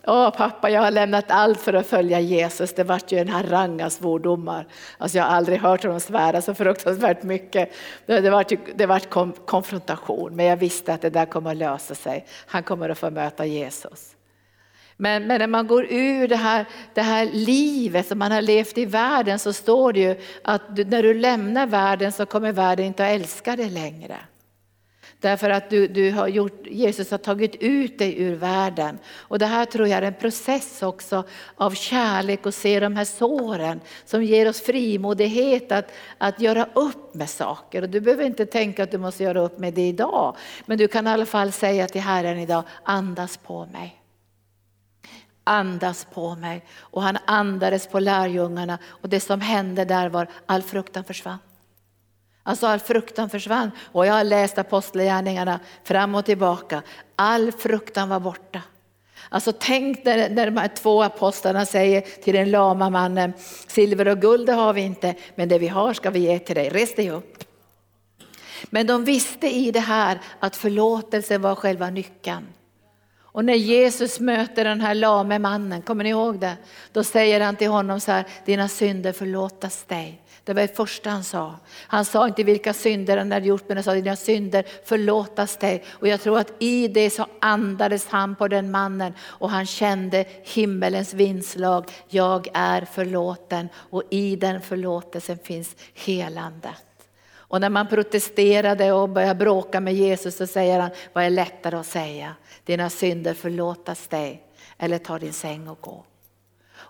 [0.08, 2.74] Åh pappa, jag har lämnat allt för att följa Jesus.
[2.74, 4.68] Det vart ju en harang av svordomar.
[4.98, 7.72] Alltså jag har aldrig hört honom svära så fruktansvärt mycket.
[8.06, 9.10] Det vart, det vart
[9.46, 12.26] konfrontation, men jag visste att det där kommer att lösa sig.
[12.48, 14.16] Han kommer att få möta Jesus.
[14.98, 18.78] Men, men, när man går ur det här, det här livet som man har levt
[18.78, 23.06] i världen så står det ju att när du lämnar världen så kommer världen inte
[23.06, 24.18] att älska dig längre.
[25.20, 29.00] Därför att du, du har gjort, Jesus har tagit ut dig ur världen.
[29.16, 31.24] Och det här tror jag är en process också
[31.56, 37.14] av kärlek och se de här såren som ger oss frimodighet att, att göra upp
[37.14, 37.82] med saker.
[37.82, 40.36] Och du behöver inte tänka att du måste göra upp med det idag.
[40.66, 44.02] Men du kan i alla fall säga till Herren idag, andas på mig
[45.48, 46.66] andas på mig.
[46.78, 51.40] Och han andades på lärjungarna och det som hände där var all fruktan försvann.
[52.48, 56.82] Alltså all fruktan försvann och jag har läst apostlagärningarna fram och tillbaka.
[57.16, 58.62] All fruktan var borta.
[59.30, 63.34] Alltså tänk när, när de här två apostlarna säger till den lama mannen,
[63.68, 66.56] silver och guld det har vi inte, men det vi har ska vi ge till
[66.56, 67.44] dig, res dig upp.
[68.66, 72.48] Men de visste i det här att förlåtelse var själva nyckeln.
[73.20, 76.58] Och när Jesus möter den här lame mannen, kommer ni ihåg det?
[76.92, 80.22] Då säger han till honom så här, dina synder förlåtas dig.
[80.46, 81.56] Det var det första han sa.
[81.88, 85.84] Han sa inte vilka synder han hade gjort, men han sa dina synder förlåtas dig.
[85.90, 90.26] Och jag tror att i det så andades han på den mannen och han kände
[90.44, 91.92] himmelens vindslag.
[92.08, 96.86] Jag är förlåten och i den förlåtelsen finns helandet.
[97.48, 101.76] Och när man protesterade och började bråka med Jesus så säger han, vad är lättare
[101.76, 102.36] att säga?
[102.64, 104.44] Dina synder förlåtas dig
[104.78, 106.04] eller ta din säng och gå.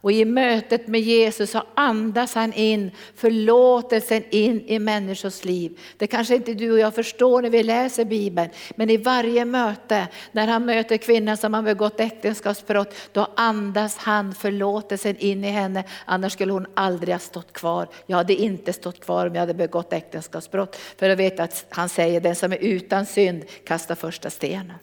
[0.05, 5.79] Och i mötet med Jesus så andas han in förlåtelsen in i människors liv.
[5.97, 10.07] Det kanske inte du och jag förstår när vi läser Bibeln, men i varje möte
[10.31, 15.83] när han möter kvinnan som har begått äktenskapsbrott, då andas han förlåtelsen in i henne.
[16.05, 17.87] Annars skulle hon aldrig ha stått kvar.
[18.05, 20.75] Jag hade inte stått kvar om jag hade begått äktenskapsbrott.
[20.75, 24.77] För jag vet att han säger den som är utan synd kastar första stenen.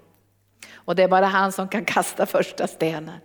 [0.75, 3.19] Och det är bara han som kan kasta första stenen.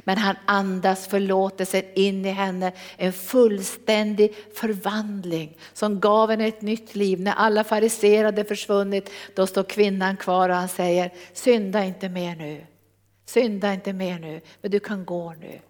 [0.00, 6.94] Men han andas förlåtelsen in i henne, en fullständig förvandling som gav henne ett nytt
[6.94, 7.20] liv.
[7.20, 12.36] När alla fariséer hade försvunnit, då står kvinnan kvar och han säger, synda inte mer
[12.36, 12.66] nu.
[13.26, 15.60] Synda inte mer nu, men du kan gå nu.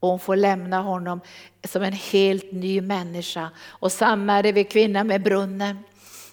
[0.00, 1.20] och hon får lämna honom
[1.64, 3.50] som en helt ny människa.
[3.66, 5.78] Och samma är det vid kvinnan med brunnen.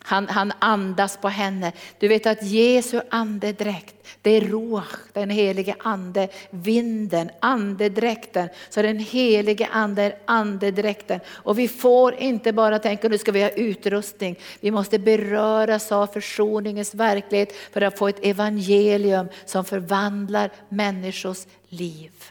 [0.03, 1.71] Han, han andas på henne.
[1.99, 8.49] Du vet att Jesu andedräkt, det är ruach, den helige ande, vinden, andedräkten.
[8.69, 11.19] Så den helige ande är andedräkten.
[11.27, 14.39] Och vi får inte bara tänka nu ska vi ha utrustning.
[14.59, 22.31] Vi måste beröras av försoningens verklighet för att få ett evangelium som förvandlar människors liv.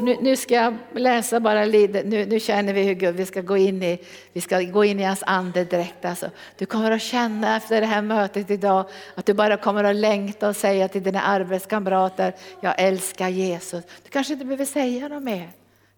[0.00, 3.40] Nu, nu, ska jag läsa bara lite, nu, nu, känner vi hur Gud, vi ska
[3.40, 3.98] gå in i,
[4.32, 6.04] vi ska gå in i hans andedräkt.
[6.04, 6.30] Alltså.
[6.58, 10.48] Du kommer att känna efter det här mötet idag att du bara kommer att längta
[10.48, 13.84] och säga till dina arbetskamrater, jag älskar Jesus.
[14.04, 15.48] Du kanske inte behöver säga något mer.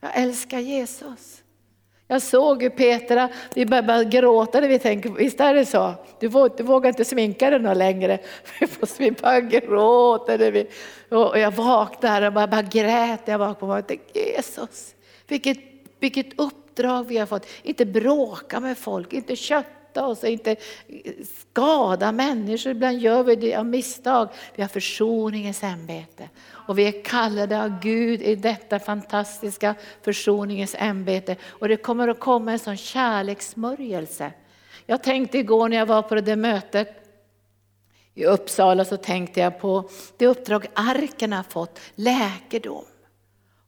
[0.01, 1.42] Jag älskar Jesus.
[2.13, 5.95] Jag såg ju Petra, vi började gråta när vi tänkte, visst är det så?
[6.21, 8.19] Du, vågar, du vågar inte sminka dig något längre.
[8.99, 10.37] Vi bara gråta.
[10.37, 10.67] Vi,
[11.09, 13.21] och jag vaknade och bara, bara grät.
[13.25, 14.95] Jag vaknade Jag tänkte, Jesus,
[15.29, 15.59] vilket,
[16.01, 17.47] vilket uppdrag vi har fått.
[17.63, 20.57] Inte bråka med folk, inte kötta oss, inte
[21.51, 22.71] skada människor.
[22.71, 24.29] Ibland gör vi det av misstag.
[24.55, 26.29] Vi har försoningens ämbete.
[26.49, 31.37] Och vi är kallade av Gud i detta fantastiska försoningens ämbete.
[31.47, 34.33] Och det kommer att komma en sån kärlekssmörjelse.
[34.87, 36.89] Jag tänkte igår när jag var på det mötet
[38.15, 42.85] i Uppsala så tänkte jag på det uppdrag arken har fått, läkedom.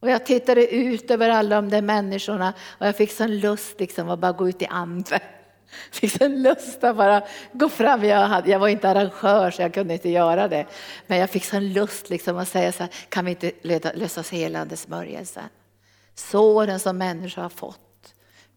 [0.00, 4.10] Och jag tittade ut över alla de där människorna och jag fick sån lust liksom
[4.10, 5.20] att bara gå ut i anden.
[5.90, 8.04] Fick en lust att bara gå fram.
[8.04, 10.66] Jag, hade, jag var inte arrangör så jag kunde inte göra det.
[11.06, 13.52] Men jag fick sån lust liksom att säga så här, kan vi inte
[13.94, 15.48] lösa helande smörjelsen?
[16.14, 17.80] Såren som människor har fått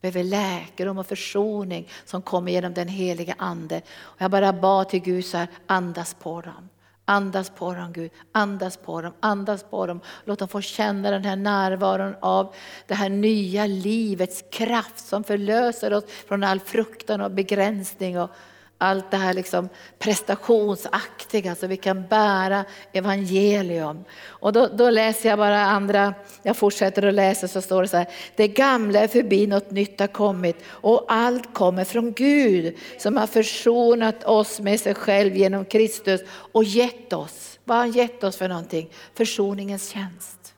[0.01, 3.81] behöver läkedom och försoning som kommer genom den heliga ande.
[3.99, 6.69] Och jag bara bad till Gud så här, andas på dem.
[7.09, 9.99] Andas på dem Gud, andas på dem, andas på dem.
[10.25, 12.55] Låt dem få känna den här närvaron av
[12.87, 18.29] det här nya livets kraft som förlöser oss från all fruktan och begränsning och
[18.77, 24.03] allt det här liksom prestationsaktiga så vi kan bära evangelium.
[24.25, 26.13] Och då, då, läser jag bara andra,
[26.43, 29.99] jag fortsätter att läsa så står det så här, det gamla är förbi, något nytt
[29.99, 35.65] har kommit och allt kommer från Gud som har försonat oss med sig själv genom
[35.65, 38.89] Kristus och gett oss, vad har han gett oss för någonting?
[39.13, 40.53] Försoningens tjänst.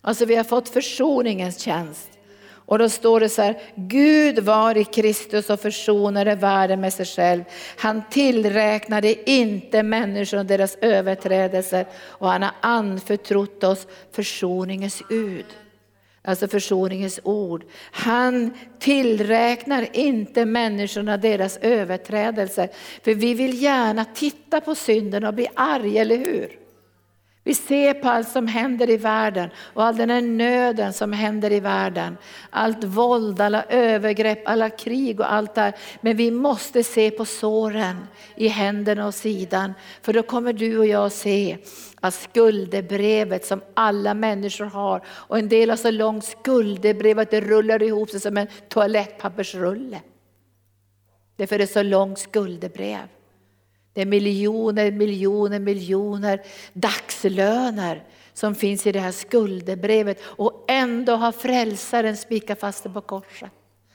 [0.00, 2.17] Alltså vi har fått försoningens tjänst.
[2.68, 7.06] Och då står det så här, Gud var i Kristus och försonade världen med sig
[7.06, 7.44] själv.
[7.76, 15.46] Han tillräknade inte människor och deras överträdelser och han har anförtrott oss försoningens Gud.
[16.22, 17.64] Alltså försoningens ord.
[17.92, 22.68] Han tillräknar inte människorna deras överträdelser.
[23.04, 26.57] För vi vill gärna titta på synden och bli arg, eller hur?
[27.48, 31.52] Vi ser på allt som händer i världen och all den här nöden som händer
[31.52, 32.16] i världen.
[32.50, 35.74] Allt våld, alla övergrepp, alla krig och allt det här.
[36.00, 38.06] Men vi måste se på såren
[38.36, 39.74] i händerna och sidan.
[40.02, 41.58] För då kommer du och jag se
[42.00, 47.40] att skuldebrevet som alla människor har och en del har så långt skuldebrev att det
[47.40, 50.00] rullar ihop sig som en toalettpappersrulle.
[51.36, 53.08] Det är för det är så långt skuldebrev.
[53.92, 61.32] Det är miljoner, miljoner, miljoner dagslöner som finns i det här skuldebrevet och ändå har
[61.32, 63.50] frälsaren spikat fast det på korset.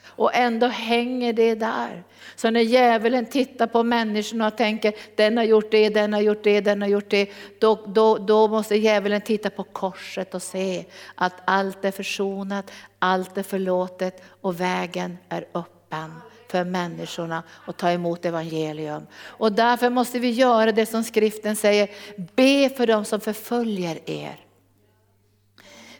[0.06, 2.04] Och ändå hänger det där.
[2.36, 6.44] Så när djävulen tittar på människorna och tänker den har gjort det, den har gjort
[6.44, 7.30] det, den har gjort det.
[7.58, 13.38] Då, då, då måste djävulen titta på korset och se att allt är försonat, allt
[13.38, 16.12] är förlåtet och vägen är öppen
[16.48, 19.06] för människorna och ta emot evangelium.
[19.14, 21.90] Och därför måste vi göra det som skriften säger,
[22.36, 24.40] be för dem som förföljer er.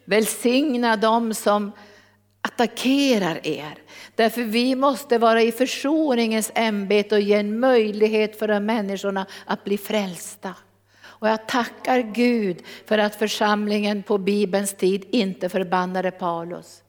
[0.04, 1.72] Välsigna dem som
[2.40, 3.78] attackerar er.
[4.14, 9.64] Därför vi måste vara i försoningens ämbete och ge en möjlighet för de människorna att
[9.64, 10.54] bli frälsta.
[11.02, 16.83] Och jag tackar Gud för att församlingen på Bibelns tid inte förbannade Paulus.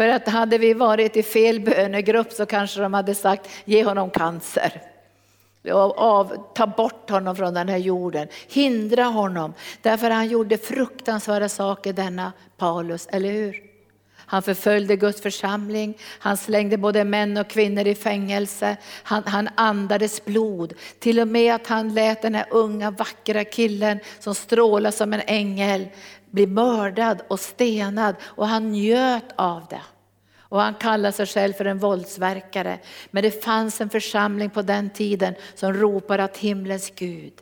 [0.00, 4.10] För att hade vi varit i fel bönegrupp så kanske de hade sagt ge honom
[4.10, 4.82] cancer.
[5.96, 9.54] Av, ta bort honom från den här jorden, hindra honom.
[9.82, 13.56] Därför han gjorde fruktansvärda saker denna Paulus, eller hur?
[14.16, 20.24] Han förföljde Guds församling, han slängde både män och kvinnor i fängelse, han, han andades
[20.24, 20.74] blod.
[20.98, 25.22] Till och med att han lät den här unga vackra killen som strålar som en
[25.26, 25.86] ängel
[26.30, 29.82] bli mördad och stenad och han njöt av det.
[30.38, 32.78] Och han kallar sig själv för en våldsverkare.
[33.10, 37.32] Men det fanns en församling på den tiden som ropade att himlens Gud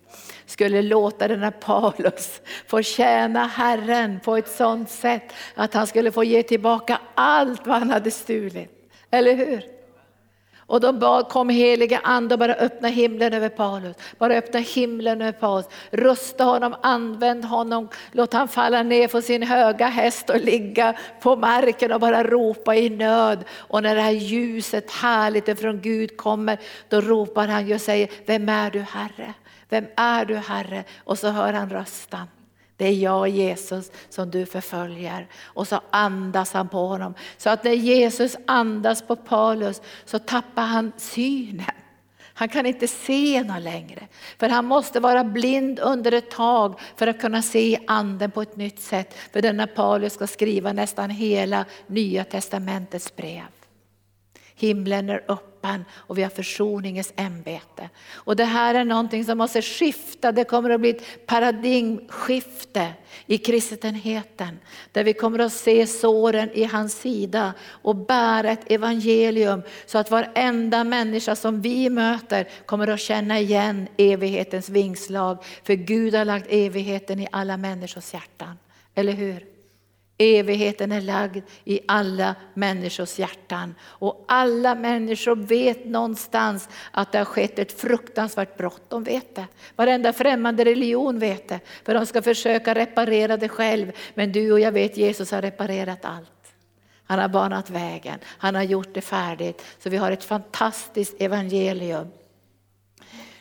[0.46, 6.12] skulle låta den här Paulus få tjäna Herren på ett sådant sätt att han skulle
[6.12, 8.70] få ge tillbaka allt vad han hade stulit.
[9.10, 9.77] Eller hur?
[10.68, 13.96] Och de bad, kom heliga ande och bara öppna himlen över Paulus.
[14.18, 15.66] Bara öppna himlen över Paulus.
[15.90, 21.36] Rusta honom, använd honom, låt han falla ner från sin höga häst och ligga på
[21.36, 23.44] marken och bara ropa i nöd.
[23.54, 26.58] Och när det här ljuset härligt ifrån Gud kommer,
[26.88, 29.34] då ropar han och säger, vem är du Herre?
[29.68, 30.84] Vem är du Herre?
[31.04, 32.26] Och så hör han rösten.
[32.78, 35.26] Det är jag Jesus som du förföljer.
[35.42, 37.14] Och så andas han på honom.
[37.36, 41.70] Så att när Jesus andas på Paulus så tappar han synen.
[42.22, 44.08] Han kan inte se något längre.
[44.38, 48.56] För han måste vara blind under ett tag för att kunna se anden på ett
[48.56, 49.14] nytt sätt.
[49.32, 53.57] För denna Paulus ska skriva nästan hela nya testamentets brev.
[54.58, 57.90] Himlen är öppen och vi har försoningens ämbete.
[58.12, 62.92] Och det här är någonting som måste skifta, det kommer att bli ett paradigmskifte
[63.26, 64.58] i kristenheten.
[64.92, 70.10] Där vi kommer att se såren i hans sida och bära ett evangelium så att
[70.10, 75.44] varenda människa som vi möter kommer att känna igen evighetens vingslag.
[75.62, 78.58] För Gud har lagt evigheten i alla människors hjärtan.
[78.94, 79.57] Eller hur?
[80.18, 83.74] Evigheten är lagd i alla människors hjärtan.
[83.82, 88.82] Och alla människor vet någonstans att det har skett ett fruktansvärt brott.
[88.88, 89.46] De vet det.
[89.76, 91.60] Varenda främmande religion vet det.
[91.84, 93.92] För de ska försöka reparera det själv.
[94.14, 96.32] Men du och jag vet Jesus har reparerat allt.
[97.08, 99.64] Han har banat vägen, han har gjort det färdigt.
[99.78, 102.08] Så vi har ett fantastiskt evangelium.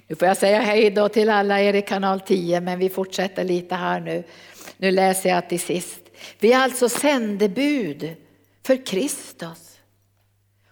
[0.08, 3.44] Nu får jag säga hej då till alla er i kanal 10 men vi fortsätter
[3.44, 4.24] lite här nu.
[4.78, 6.07] Nu läser jag till sist.
[6.40, 8.16] Vi är alltså sändebud
[8.64, 9.80] för Kristus.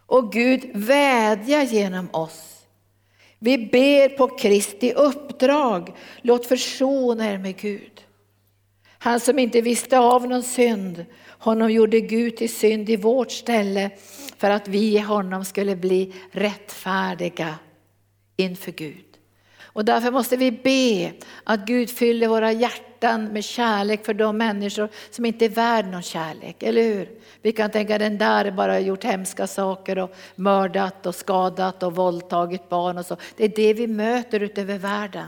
[0.06, 2.56] Och Gud vädjar genom oss.
[3.40, 8.02] Vi ber på Kristi uppdrag, låt försona er med Gud.
[9.06, 13.90] Han som inte visste av någon synd, honom gjorde Gud till synd i vårt ställe
[14.38, 17.56] för att vi i honom skulle bli rättfärdiga
[18.38, 19.05] inför Gud.
[19.76, 21.14] Och därför måste vi be
[21.44, 26.02] att Gud fyller våra hjärtan med kärlek för de människor som inte är värd någon
[26.02, 27.10] kärlek, eller hur?
[27.42, 31.96] Vi kan tänka den där bara har gjort hemska saker och mördat och skadat och
[31.96, 33.18] våldtagit barn och så.
[33.38, 35.28] Det är det vi möter utöver världen.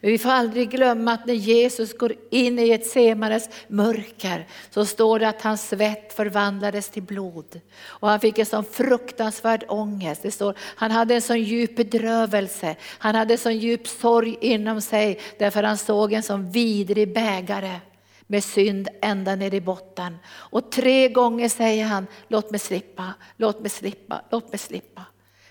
[0.00, 4.86] Men vi får aldrig glömma att när Jesus går in i ett semares mörker så
[4.86, 7.60] står det att hans svett förvandlades till blod.
[7.84, 10.22] Och han fick en sån fruktansvärd ångest.
[10.22, 14.80] Det står, han hade en sån djup bedrövelse, han hade en sån djup sorg inom
[14.80, 17.80] sig därför han såg en sån vidrig bägare
[18.26, 20.16] med synd ända ner i botten.
[20.28, 25.02] Och tre gånger säger han, låt mig slippa, låt mig slippa, låt mig slippa.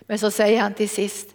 [0.07, 1.27] Men så säger han till sist,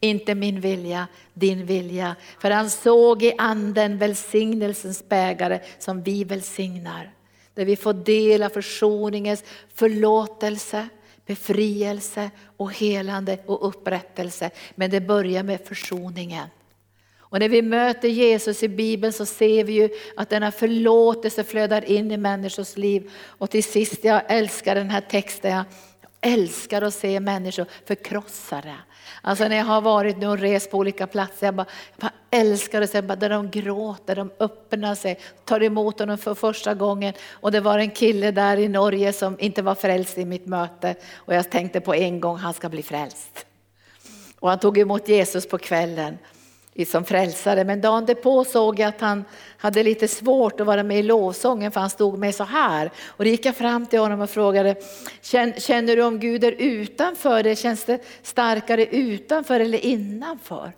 [0.00, 2.16] inte min vilja, din vilja.
[2.38, 7.10] För han såg i anden välsignelsens bägare som vi välsignar.
[7.54, 9.44] Där vi får del av försoningens
[9.74, 10.88] förlåtelse,
[11.26, 14.50] befrielse och helande och upprättelse.
[14.74, 16.48] Men det börjar med försoningen.
[17.30, 21.84] Och när vi möter Jesus i Bibeln så ser vi ju att denna förlåtelse flödar
[21.84, 23.10] in i människors liv.
[23.26, 25.64] Och till sist, jag älskar den här texten,
[26.20, 28.74] älskar att se människor förkrossade.
[29.22, 31.66] Alltså när jag har varit nu och rest på olika platser, jag bara,
[31.96, 36.34] jag bara älskar att se där de gråter, de öppnar sig, tar emot honom för
[36.34, 37.14] första gången.
[37.30, 40.94] Och det var en kille där i Norge som inte var frälst i mitt möte
[41.14, 43.46] och jag tänkte på en gång han ska bli frälst.
[44.40, 46.18] Och han tog emot Jesus på kvällen
[46.84, 47.64] som frälsare.
[47.64, 49.24] Men dagen därpå såg jag att han
[49.56, 52.90] hade lite svårt att vara med i lovsången för han stod med så här.
[53.06, 54.74] Och då gick jag fram till honom och frågade,
[55.56, 57.56] känner du om Gud är utanför dig?
[57.56, 60.72] Känns det starkare utanför eller innanför?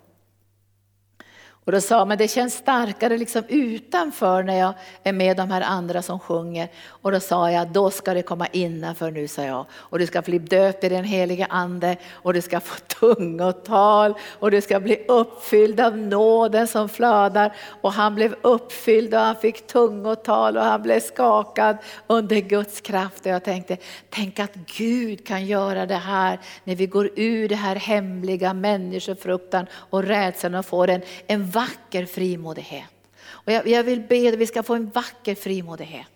[1.65, 5.61] Och då sa men det känns starkare liksom utanför när jag är med de här
[5.61, 6.69] andra som sjunger.
[6.87, 9.65] Och då sa jag, då ska det komma innanför nu, sa jag.
[9.73, 14.51] Och du ska bli döpt i den helige ande och du ska få tungotal och
[14.51, 17.55] du ska bli uppfylld av nåden som flödar.
[17.81, 23.25] Och han blev uppfylld och han fick tungotal och han blev skakad under Guds kraft.
[23.25, 23.77] Och jag tänkte,
[24.09, 29.65] tänk att Gud kan göra det här när vi går ur det här hemliga människofruktan
[29.73, 32.89] och rädslan och får en, en vacker frimodighet.
[33.23, 36.07] Och jag, jag vill be att vi ska få en vacker frimodighet.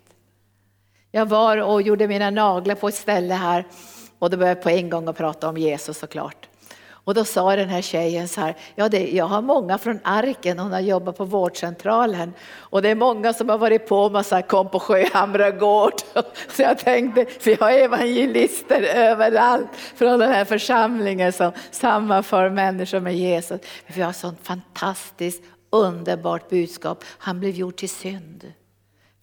[1.12, 3.66] Jag var och gjorde mina naglar på ett ställe här
[4.20, 6.48] och då började jag på en gång att prata om Jesus såklart.
[7.06, 10.60] Och då sa den här tjejen så här, ja det, jag har många från Arken,
[10.60, 14.26] hon har jobbat på vårdcentralen och det är många som har varit på mig och
[14.26, 15.94] sagt kom på Sjöhamra gård.
[16.50, 23.16] Så jag tänkte, vi har evangelister överallt från den här församlingen som sammanför människor med
[23.16, 23.62] Jesus.
[23.88, 28.54] Vi har sånt fantastiskt underbart budskap, han blev gjord till synd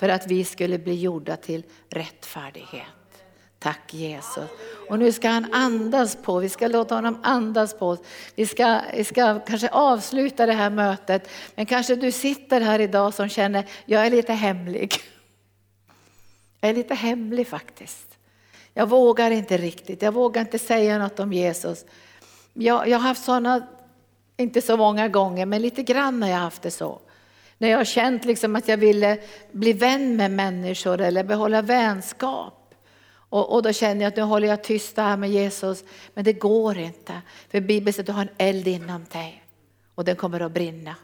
[0.01, 3.02] för att vi skulle bli gjorda till rättfärdighet.
[3.63, 4.51] Tack Jesus.
[4.89, 8.01] Och nu ska han andas på, vi ska låta honom andas på oss.
[8.35, 13.15] Vi ska, vi ska kanske avsluta det här mötet, men kanske du sitter här idag
[13.15, 14.95] som känner, jag är lite hemlig.
[16.61, 18.19] Jag är lite hemlig faktiskt.
[18.75, 21.85] Jag vågar inte riktigt, jag vågar inte säga något om Jesus.
[22.53, 23.67] Jag, jag har haft sådana,
[24.37, 27.01] inte så många gånger, men lite grann har jag haft det så.
[27.59, 29.19] När jag har känt liksom att jag ville
[29.53, 32.62] bli vän med människor eller behålla vänskap.
[33.33, 36.33] Och, och, då känner jag att nu håller jag tyst här med Jesus, men det
[36.33, 37.21] går inte.
[37.51, 39.45] För Bibeln säger att du har en eld inom dig
[39.95, 40.95] och den kommer att brinna.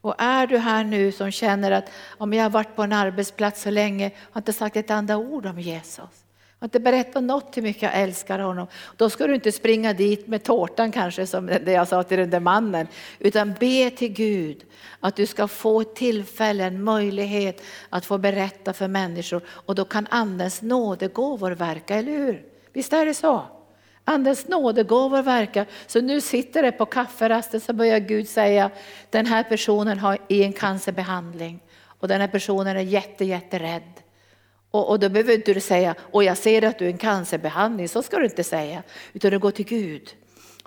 [0.00, 3.62] Och är du här nu som känner att om jag har varit på en arbetsplats
[3.62, 6.27] så länge, har inte sagt ett enda ord om Jesus
[6.64, 8.66] inte berättar något hur mycket jag älskar honom.
[8.96, 12.30] Då ska du inte springa dit med tårtan kanske som det jag sa till den
[12.30, 12.86] där mannen.
[13.18, 14.64] Utan be till Gud
[15.00, 19.42] att du ska få ett tillfälle, en möjlighet att få berätta för människor.
[19.48, 22.42] Och då kan Andens nådegåvor verka, eller hur?
[22.72, 23.42] Visst är det så?
[24.04, 25.66] Andens nådegåvor verkar.
[25.86, 28.70] Så nu sitter det på kafferasten så börjar Gud säga,
[29.10, 34.07] den här personen har i en cancerbehandling och den här personen är jätte, jätterädd.
[34.70, 37.88] Och, och då behöver inte du säga, och jag ser att du är en cancerbehandling,
[37.88, 38.82] så ska du inte säga.
[39.12, 40.14] Utan du går till Gud.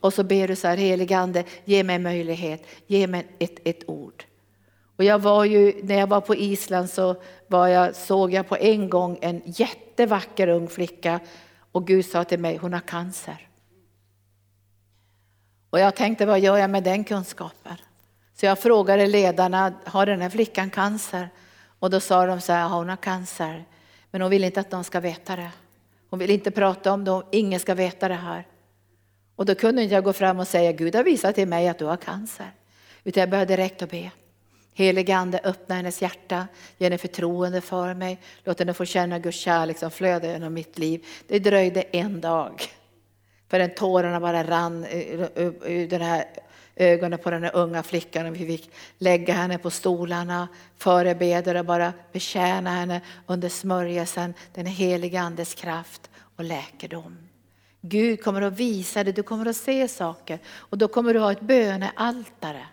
[0.02, 4.24] Och så ber du så här, heligande, ge mig möjlighet, ge mig ett, ett ord.
[4.96, 7.16] Och jag var ju, när jag var på Island så
[7.48, 11.20] var jag, såg jag på en gång en jättevacker ung flicka
[11.72, 13.48] och Gud sa till mig, hon har cancer.
[15.70, 17.76] Och jag tänkte, vad gör jag med den kunskapen?
[18.34, 21.30] Så jag frågade ledarna, har den här flickan cancer?
[21.80, 23.66] Och då sa de så här, hon har cancer.
[24.12, 25.52] Men hon vill inte att någon ska veta det.
[26.10, 28.48] Hon vill inte prata om det, ingen ska veta det här.
[29.36, 31.80] Och då kunde inte jag gå fram och säga, Gud har visat till mig att
[31.80, 32.52] du har cancer.
[33.04, 34.12] Utan jag började direkt att be.
[34.74, 36.48] Helige Ande, öppna hennes hjärta,
[36.78, 40.78] ge henne förtroende för mig, låt henne få känna Guds kärlek som flödar genom mitt
[40.78, 41.06] liv.
[41.28, 42.62] Det dröjde en dag
[43.50, 46.26] förrän tårarna bara rann ur den här
[46.76, 50.48] ögonen på den här unga flickan och vi fick lägga henne på stolarna,
[50.78, 57.18] förebeda och bara betjäna henne under smörjelsen, den heliga Andes kraft och läkedom.
[57.82, 61.32] Gud kommer att visa dig, du kommer att se saker och då kommer du ha
[61.32, 62.66] ett bönealtare.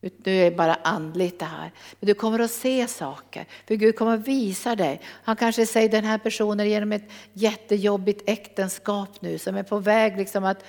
[0.00, 1.72] Nu är det bara andligt det här.
[2.00, 5.00] Men du kommer att se saker, för Gud kommer att visa dig.
[5.04, 10.16] Han kanske säger den här personen genom ett jättejobbigt äktenskap nu som är på väg
[10.16, 10.64] liksom att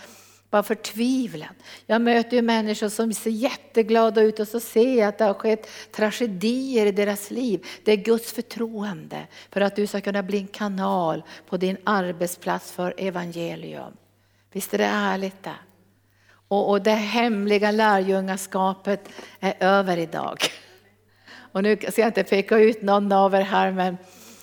[0.51, 1.53] bara förtvivlan.
[1.85, 5.33] Jag möter ju människor som ser jätteglada ut och så ser jag att det har
[5.33, 7.65] skett tragedier i deras liv.
[7.83, 12.71] Det är Guds förtroende för att du ska kunna bli en kanal på din arbetsplats
[12.71, 13.93] för evangelium.
[14.51, 15.55] Visst är det härligt det?
[16.47, 20.37] Och, och det hemliga lärjungaskapet är över idag.
[21.51, 23.97] Och nu ska jag inte peka ut någon av er här men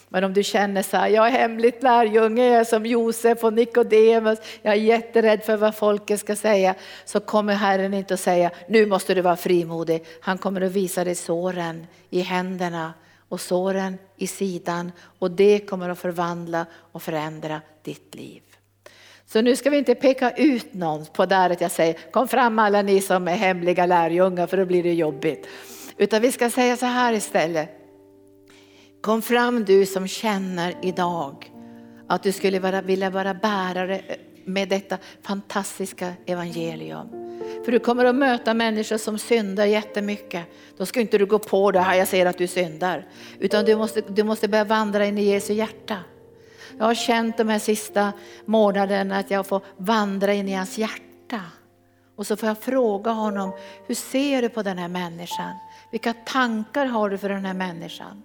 [0.08, 3.52] men om du känner så här, jag är hemligt lärjunge, jag är som Josef och
[3.52, 8.50] Nikodemus, jag är jätterädd för vad folket ska säga, så kommer Herren inte att säga,
[8.68, 10.04] nu måste du vara frimodig.
[10.20, 12.94] Han kommer att visa dig såren i händerna
[13.28, 18.42] och såren i sidan och det kommer att förvandla och förändra ditt liv.
[19.26, 22.58] Så nu ska vi inte peka ut någon på där att jag säger, kom fram
[22.58, 25.46] alla ni som är hemliga lärjungar för då blir det jobbigt.
[25.96, 27.68] Utan vi ska säga så här istället,
[29.00, 31.52] Kom fram du som känner idag
[32.06, 34.00] att du skulle vara, vilja vara bärare
[34.44, 37.08] med detta fantastiska evangelium.
[37.64, 40.46] För du kommer att möta människor som syndar jättemycket.
[40.76, 43.06] Då ska inte du gå på det här, jag säger att du syndar.
[43.38, 45.96] Utan du måste, du måste börja vandra in i Jesu hjärta.
[46.78, 48.12] Jag har känt de här sista
[48.44, 51.40] månaderna att jag får vandra in i hans hjärta.
[52.16, 53.52] Och så får jag fråga honom,
[53.86, 55.52] hur ser du på den här människan?
[55.90, 58.22] Vilka tankar har du för den här människan?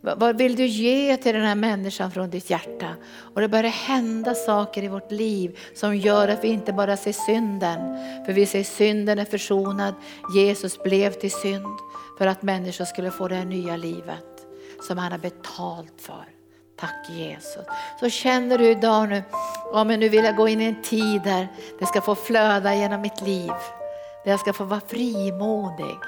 [0.00, 2.88] Vad vill du ge till den här människan från ditt hjärta?
[3.34, 7.12] Och det börjar hända saker i vårt liv som gör att vi inte bara ser
[7.12, 7.78] synden.
[8.26, 9.94] För vi ser synden är försonad.
[10.34, 11.78] Jesus blev till synd
[12.18, 14.46] för att människor skulle få det här nya livet
[14.86, 16.24] som han har betalt för.
[16.76, 17.64] Tack Jesus.
[18.00, 19.22] Så känner du idag nu,
[19.72, 21.48] ja men nu vill jag gå in i en tid där
[21.78, 23.52] det ska få flöda genom mitt liv.
[24.24, 25.98] Där jag ska få vara frimodig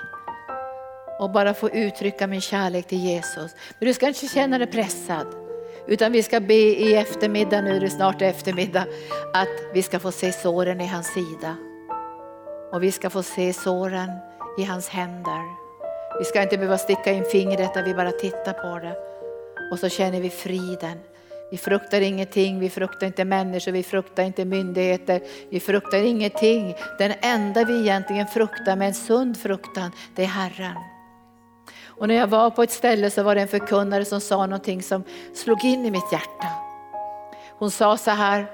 [1.23, 3.55] och bara få uttrycka min kärlek till Jesus.
[3.79, 5.27] Men du ska inte känna dig pressad.
[5.87, 8.87] Utan vi ska be i eftermiddag, nu är det snart eftermiddag,
[9.35, 11.57] att vi ska få se såren i hans sida.
[12.73, 14.11] och vi ska få se såren
[14.59, 15.43] i hans händer.
[16.19, 18.97] Vi ska inte behöva sticka in fingret där vi bara tittar på det.
[19.73, 20.99] Och så känner vi friden.
[21.51, 25.21] Vi fruktar ingenting, vi fruktar inte människor, vi fruktar inte myndigheter,
[25.51, 26.75] vi fruktar ingenting.
[26.99, 30.92] Den enda vi egentligen fruktar med en sund fruktan, det är Herren.
[31.99, 34.83] Och när jag var på ett ställe så var det en förkunnare som sa någonting
[34.83, 36.49] som slog in i mitt hjärta.
[37.59, 38.47] Hon sa så här,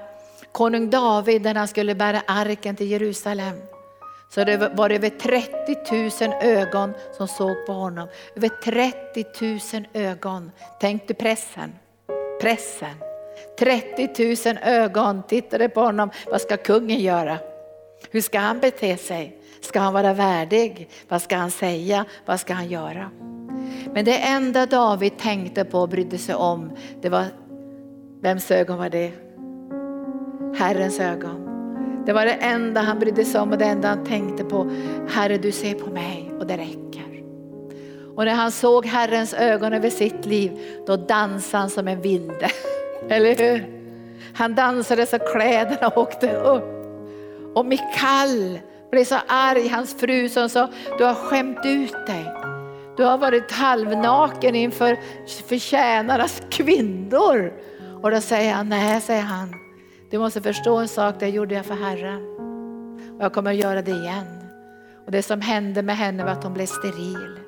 [0.51, 3.55] konung David när han skulle bära arken till Jerusalem,
[4.29, 8.07] så det var över 30 000 ögon som såg på honom.
[8.35, 10.51] Över 30 000 ögon.
[10.79, 11.75] Tänk dig pressen.
[12.41, 12.95] Pressen.
[13.59, 16.11] 30 000 ögon tittade på honom.
[16.31, 17.37] Vad ska kungen göra?
[18.11, 19.37] Hur ska han bete sig?
[19.61, 20.89] Ska han vara värdig?
[21.07, 22.05] Vad ska han säga?
[22.25, 23.11] Vad ska han göra?
[23.93, 26.71] Men det enda David tänkte på och brydde sig om,
[27.01, 27.25] det var,
[28.21, 29.11] vems ögon var det?
[30.57, 31.45] Herrens ögon.
[32.05, 34.71] Det var det enda han brydde sig om och det enda han tänkte på.
[35.09, 37.23] Herre du ser på mig och det räcker.
[38.15, 42.49] Och när han såg Herrens ögon över sitt liv, då dansade han som en vilde.
[43.09, 43.79] Eller hur?
[44.33, 46.63] Han dansade så kläderna åkte upp.
[47.55, 48.59] Och Mikal
[48.91, 52.25] blev så arg, hans fru som sa, du har skämt ut dig.
[52.99, 54.97] Du har varit halvnaken inför
[55.47, 57.53] förtjänarnas kvinnor.
[58.01, 59.53] Och då säger han, nej säger han,
[60.09, 62.21] du måste förstå en sak, det gjorde jag för Herren.
[63.17, 64.25] Och jag kommer att göra det igen.
[65.05, 67.39] Och det som hände med henne var att hon blev steril.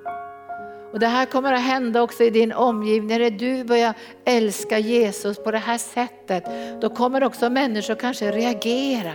[0.93, 3.19] Och det här kommer att hända också i din omgivning.
[3.19, 3.93] När du börjar
[4.25, 6.43] älska Jesus på det här sättet,
[6.81, 9.13] då kommer också människor kanske reagera.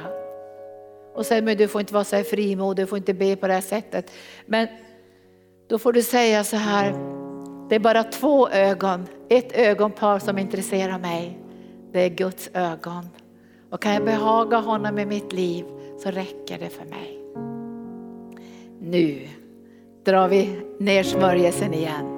[1.15, 3.47] Och säga, men du får inte vara så här frimodig, du får inte be på
[3.47, 4.11] det här sättet.
[4.47, 4.69] Men
[5.69, 6.93] då får du säga så här,
[7.69, 11.39] det är bara två ögon, ett ögonpar som intresserar mig.
[11.93, 13.09] Det är Guds ögon.
[13.71, 15.65] Och kan jag behaga honom med mitt liv
[16.03, 17.19] så räcker det för mig.
[18.81, 19.29] Nu
[20.05, 22.13] drar vi ner smörjelsen igen.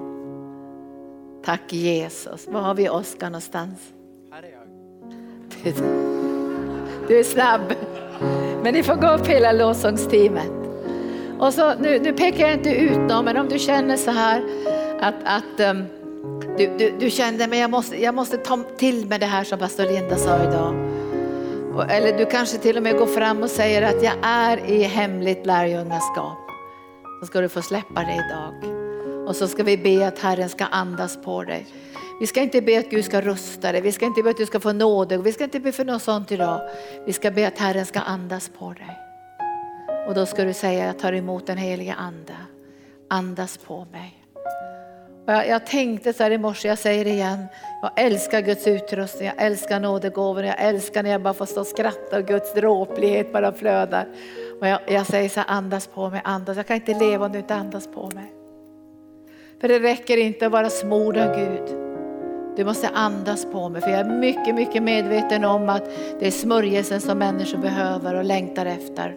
[1.44, 2.48] Tack Jesus.
[2.48, 3.78] Var har vi Oskar någonstans?
[4.30, 5.74] Här är jag.
[7.08, 7.74] Du är snabb.
[8.62, 10.57] Men ni får gå upp hela lovsångsteamet.
[11.38, 14.44] Och så, nu, nu pekar jag inte ut någon, men om du känner så här
[15.00, 15.84] att, att um,
[16.58, 19.58] du, du, du kände men jag måste, jag måste ta till mig det här som
[19.58, 20.74] pastor Linda sa idag.
[21.90, 25.46] Eller du kanske till och med går fram och säger att jag är i hemligt
[25.46, 26.38] lärjungaskap.
[27.20, 28.78] Så ska du få släppa det idag.
[29.28, 31.66] Och så ska vi be att Herren ska andas på dig.
[32.20, 34.46] Vi ska inte be att Gud ska rusta dig, vi ska inte be att du
[34.46, 36.60] ska få nåde, vi ska inte be för något sånt idag.
[37.06, 39.07] Vi ska be att Herren ska andas på dig.
[40.08, 42.32] Och då ska du säga, jag tar emot den heliga ande.
[43.08, 44.24] Andas på mig.
[45.26, 47.44] Jag, jag, tänkte så här i morse, jag säger det igen,
[47.82, 51.66] jag älskar Guds utrustning, jag älskar nådegåvor, jag älskar när jag bara får stå och
[51.66, 54.08] skratta och Guds dråplighet bara flödar.
[54.60, 56.56] Och jag, jag säger så här, andas på mig, andas.
[56.56, 58.32] Jag kan inte leva om du inte andas på mig.
[59.60, 61.88] För det räcker inte att vara smord av Gud.
[62.56, 65.84] Du måste andas på mig, för jag är mycket, mycket medveten om att
[66.20, 69.16] det är smörjelsen som människor behöver och längtar efter.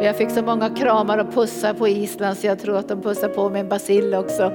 [0.00, 3.02] Och jag fick så många kramar och pussar på Island så jag tror att de
[3.02, 4.52] pussar på mig en basil också.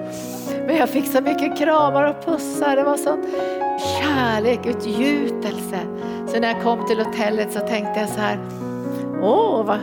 [0.67, 3.25] Men jag fick så mycket kramar och pussar, det var sån
[4.01, 5.79] kärlek, utgjutelse.
[6.27, 8.39] Så när jag kom till hotellet så tänkte jag så här,
[9.21, 9.79] åh vad,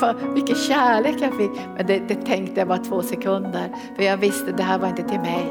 [0.00, 1.60] vad, vilken kärlek jag fick.
[1.76, 4.88] Men det, det tänkte jag bara två sekunder, för jag visste att det här var
[4.88, 5.46] inte till mig,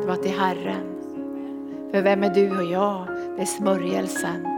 [0.00, 0.86] det var till Herren.
[1.90, 3.06] För vem är du och jag?
[3.36, 4.53] Det är smörjelsen.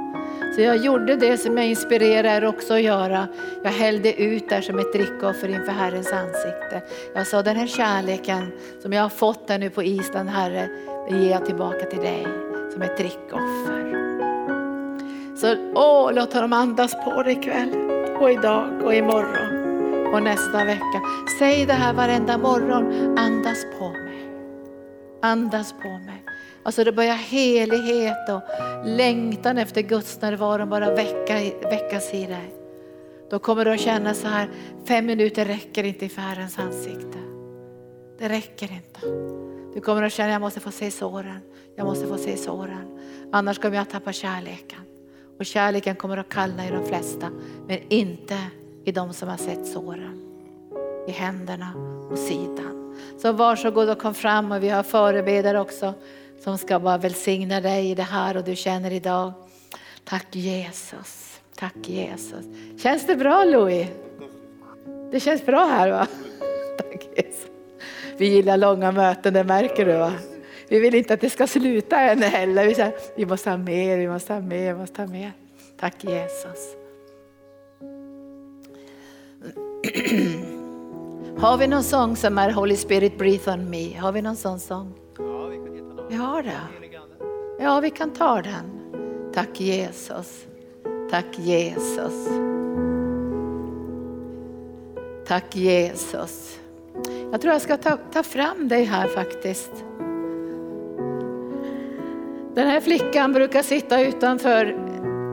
[0.57, 3.29] Så jag gjorde det som jag inspirerar er också att göra.
[3.63, 6.83] Jag hällde ut där som ett drickoffer inför Herrens ansikte.
[7.15, 8.53] Jag sa den här kärleken
[8.83, 10.69] som jag har fått där nu på Island Herre,
[11.09, 12.27] det ger jag tillbaka till dig
[12.73, 13.97] som ett drickoffer.
[15.37, 17.71] Så åh, låt honom andas på dig ikväll
[18.21, 21.01] och idag och imorgon och nästa vecka.
[21.39, 24.06] Säg det här varenda morgon, andas på mig.
[25.23, 26.25] Andas på mig.
[26.63, 28.43] Alltså det börjar helighet och
[28.85, 32.55] längtan efter Guds närvaro bara väcka, väckas i dig.
[33.31, 34.49] Då kommer du att känna så här,
[34.89, 37.19] fem minuter räcker inte inför Herrens ansikte.
[38.19, 39.01] Det räcker inte.
[39.75, 41.41] Du kommer att känna, jag måste få se såren.
[41.77, 42.99] Jag måste få se såren.
[43.33, 44.81] Annars kommer jag tappa kärleken.
[45.39, 47.31] Och kärleken kommer att kallna i de flesta,
[47.67, 48.39] men inte
[48.85, 50.23] i de som har sett såren.
[51.09, 51.73] I händerna
[52.11, 52.86] och sidan.
[53.19, 55.95] Så varsågod och kom fram och vi har förebedare också
[56.45, 59.33] som ska bara välsigna dig i det här och du känner idag.
[60.05, 62.45] Tack Jesus, tack Jesus.
[62.83, 63.87] Känns det bra Louis?
[65.13, 66.07] Det känns bra här va?
[66.79, 67.47] Tack Jesus.
[68.17, 70.13] Vi gillar långa möten, det märker du va?
[70.69, 72.67] Vi vill inte att det ska sluta än heller.
[72.67, 75.33] Vi, säger, vi måste ha mer, vi måste ha mer, vi måste ha mer.
[75.77, 76.77] Tack Jesus.
[81.39, 83.99] Har vi någon sång som är Holy Spirit breathe on me?
[83.99, 84.93] Har vi någon sån sång?
[85.19, 86.09] Ja, vi kan hitta någon.
[86.09, 86.61] Vi har det.
[87.61, 88.93] Ja, vi kan ta den.
[89.35, 90.47] Tack Jesus.
[91.11, 92.29] Tack Jesus.
[95.27, 96.59] Tack Jesus.
[97.31, 99.85] Jag tror jag ska ta, ta fram dig här faktiskt.
[102.55, 104.77] Den här flickan brukar sitta utanför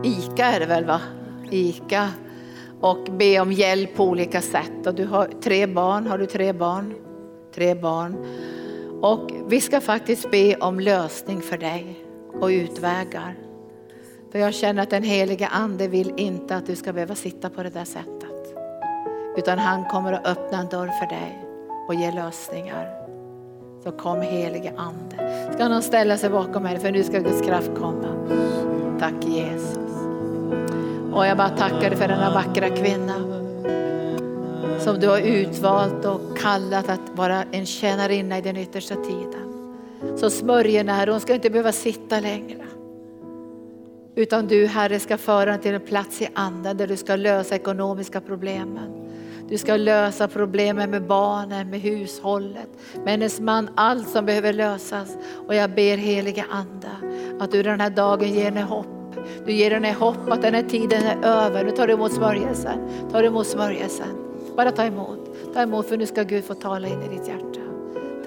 [0.03, 1.01] ICA är det väl va?
[1.51, 2.09] ICA
[2.83, 4.87] och be om hjälp på olika sätt.
[4.87, 6.93] Och du har tre barn, har du tre barn?
[7.55, 8.25] Tre barn.
[9.01, 12.05] Och vi ska faktiskt be om lösning för dig
[12.41, 13.35] och utvägar.
[14.31, 17.63] För jag känner att den helige ande vill inte att du ska behöva sitta på
[17.63, 18.55] det där sättet.
[19.37, 21.45] Utan han kommer att öppna en dörr för dig
[21.87, 22.87] och ge lösningar.
[23.83, 25.49] Så kom helige ande.
[25.53, 28.07] Ska någon ställa sig bakom mig för nu ska Guds kraft komma.
[28.99, 29.82] Tack Jesus.
[31.15, 33.13] Och jag bara tackar dig för denna vackra kvinna
[34.79, 39.73] som du har utvalt och kallat att vara en tjänarinna i den yttersta tiden.
[40.17, 42.65] Så smörjer när hon ska inte behöva sitta längre.
[44.15, 47.55] Utan du Herre ska föra henne till en plats i anden där du ska lösa
[47.55, 49.09] ekonomiska problemen.
[49.49, 55.17] Du ska lösa problemen med barnen, med hushållet, med hennes man, allt som behöver lösas.
[55.47, 56.89] Och jag ber heliga Ande
[57.39, 59.02] att du den här dagen ger henne hopp.
[59.45, 61.63] Du ger henne hopp att den här tiden är över.
[61.63, 62.77] Nu tar du emot smörjelsen.
[63.11, 64.07] Tar emot smörjelsen.
[64.57, 65.19] Bara ta emot.
[65.53, 67.59] Ta emot för nu ska Gud få tala in i ditt hjärta.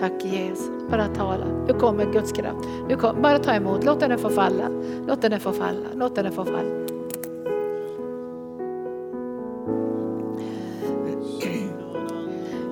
[0.01, 0.71] Tack Jesus.
[0.91, 1.45] Bara tala.
[1.67, 2.69] Nu kommer Guds kraft.
[2.89, 3.85] Nu kom, bara ta emot.
[3.85, 4.69] Låt den få falla.
[5.07, 5.87] Låt den få falla.
[5.95, 6.87] Låt den få falla.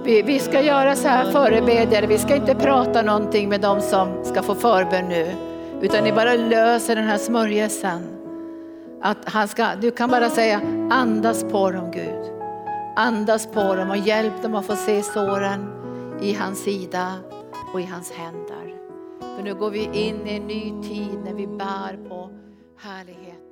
[0.05, 4.25] Vi, vi ska göra så här förebedjare, vi ska inte prata någonting med dem som
[4.25, 5.54] ska få förbön nu.
[5.85, 8.03] Utan ni bara löser den här smörjelsen.
[9.03, 10.61] Att han ska, du kan bara säga
[10.91, 12.33] andas på dem Gud.
[12.97, 15.67] Andas på dem och hjälp dem att få se såren
[16.21, 17.13] i hans sida
[17.73, 18.75] och i hans händer.
[19.37, 22.31] För nu går vi in i en ny tid när vi bär på
[22.79, 23.44] härlighet.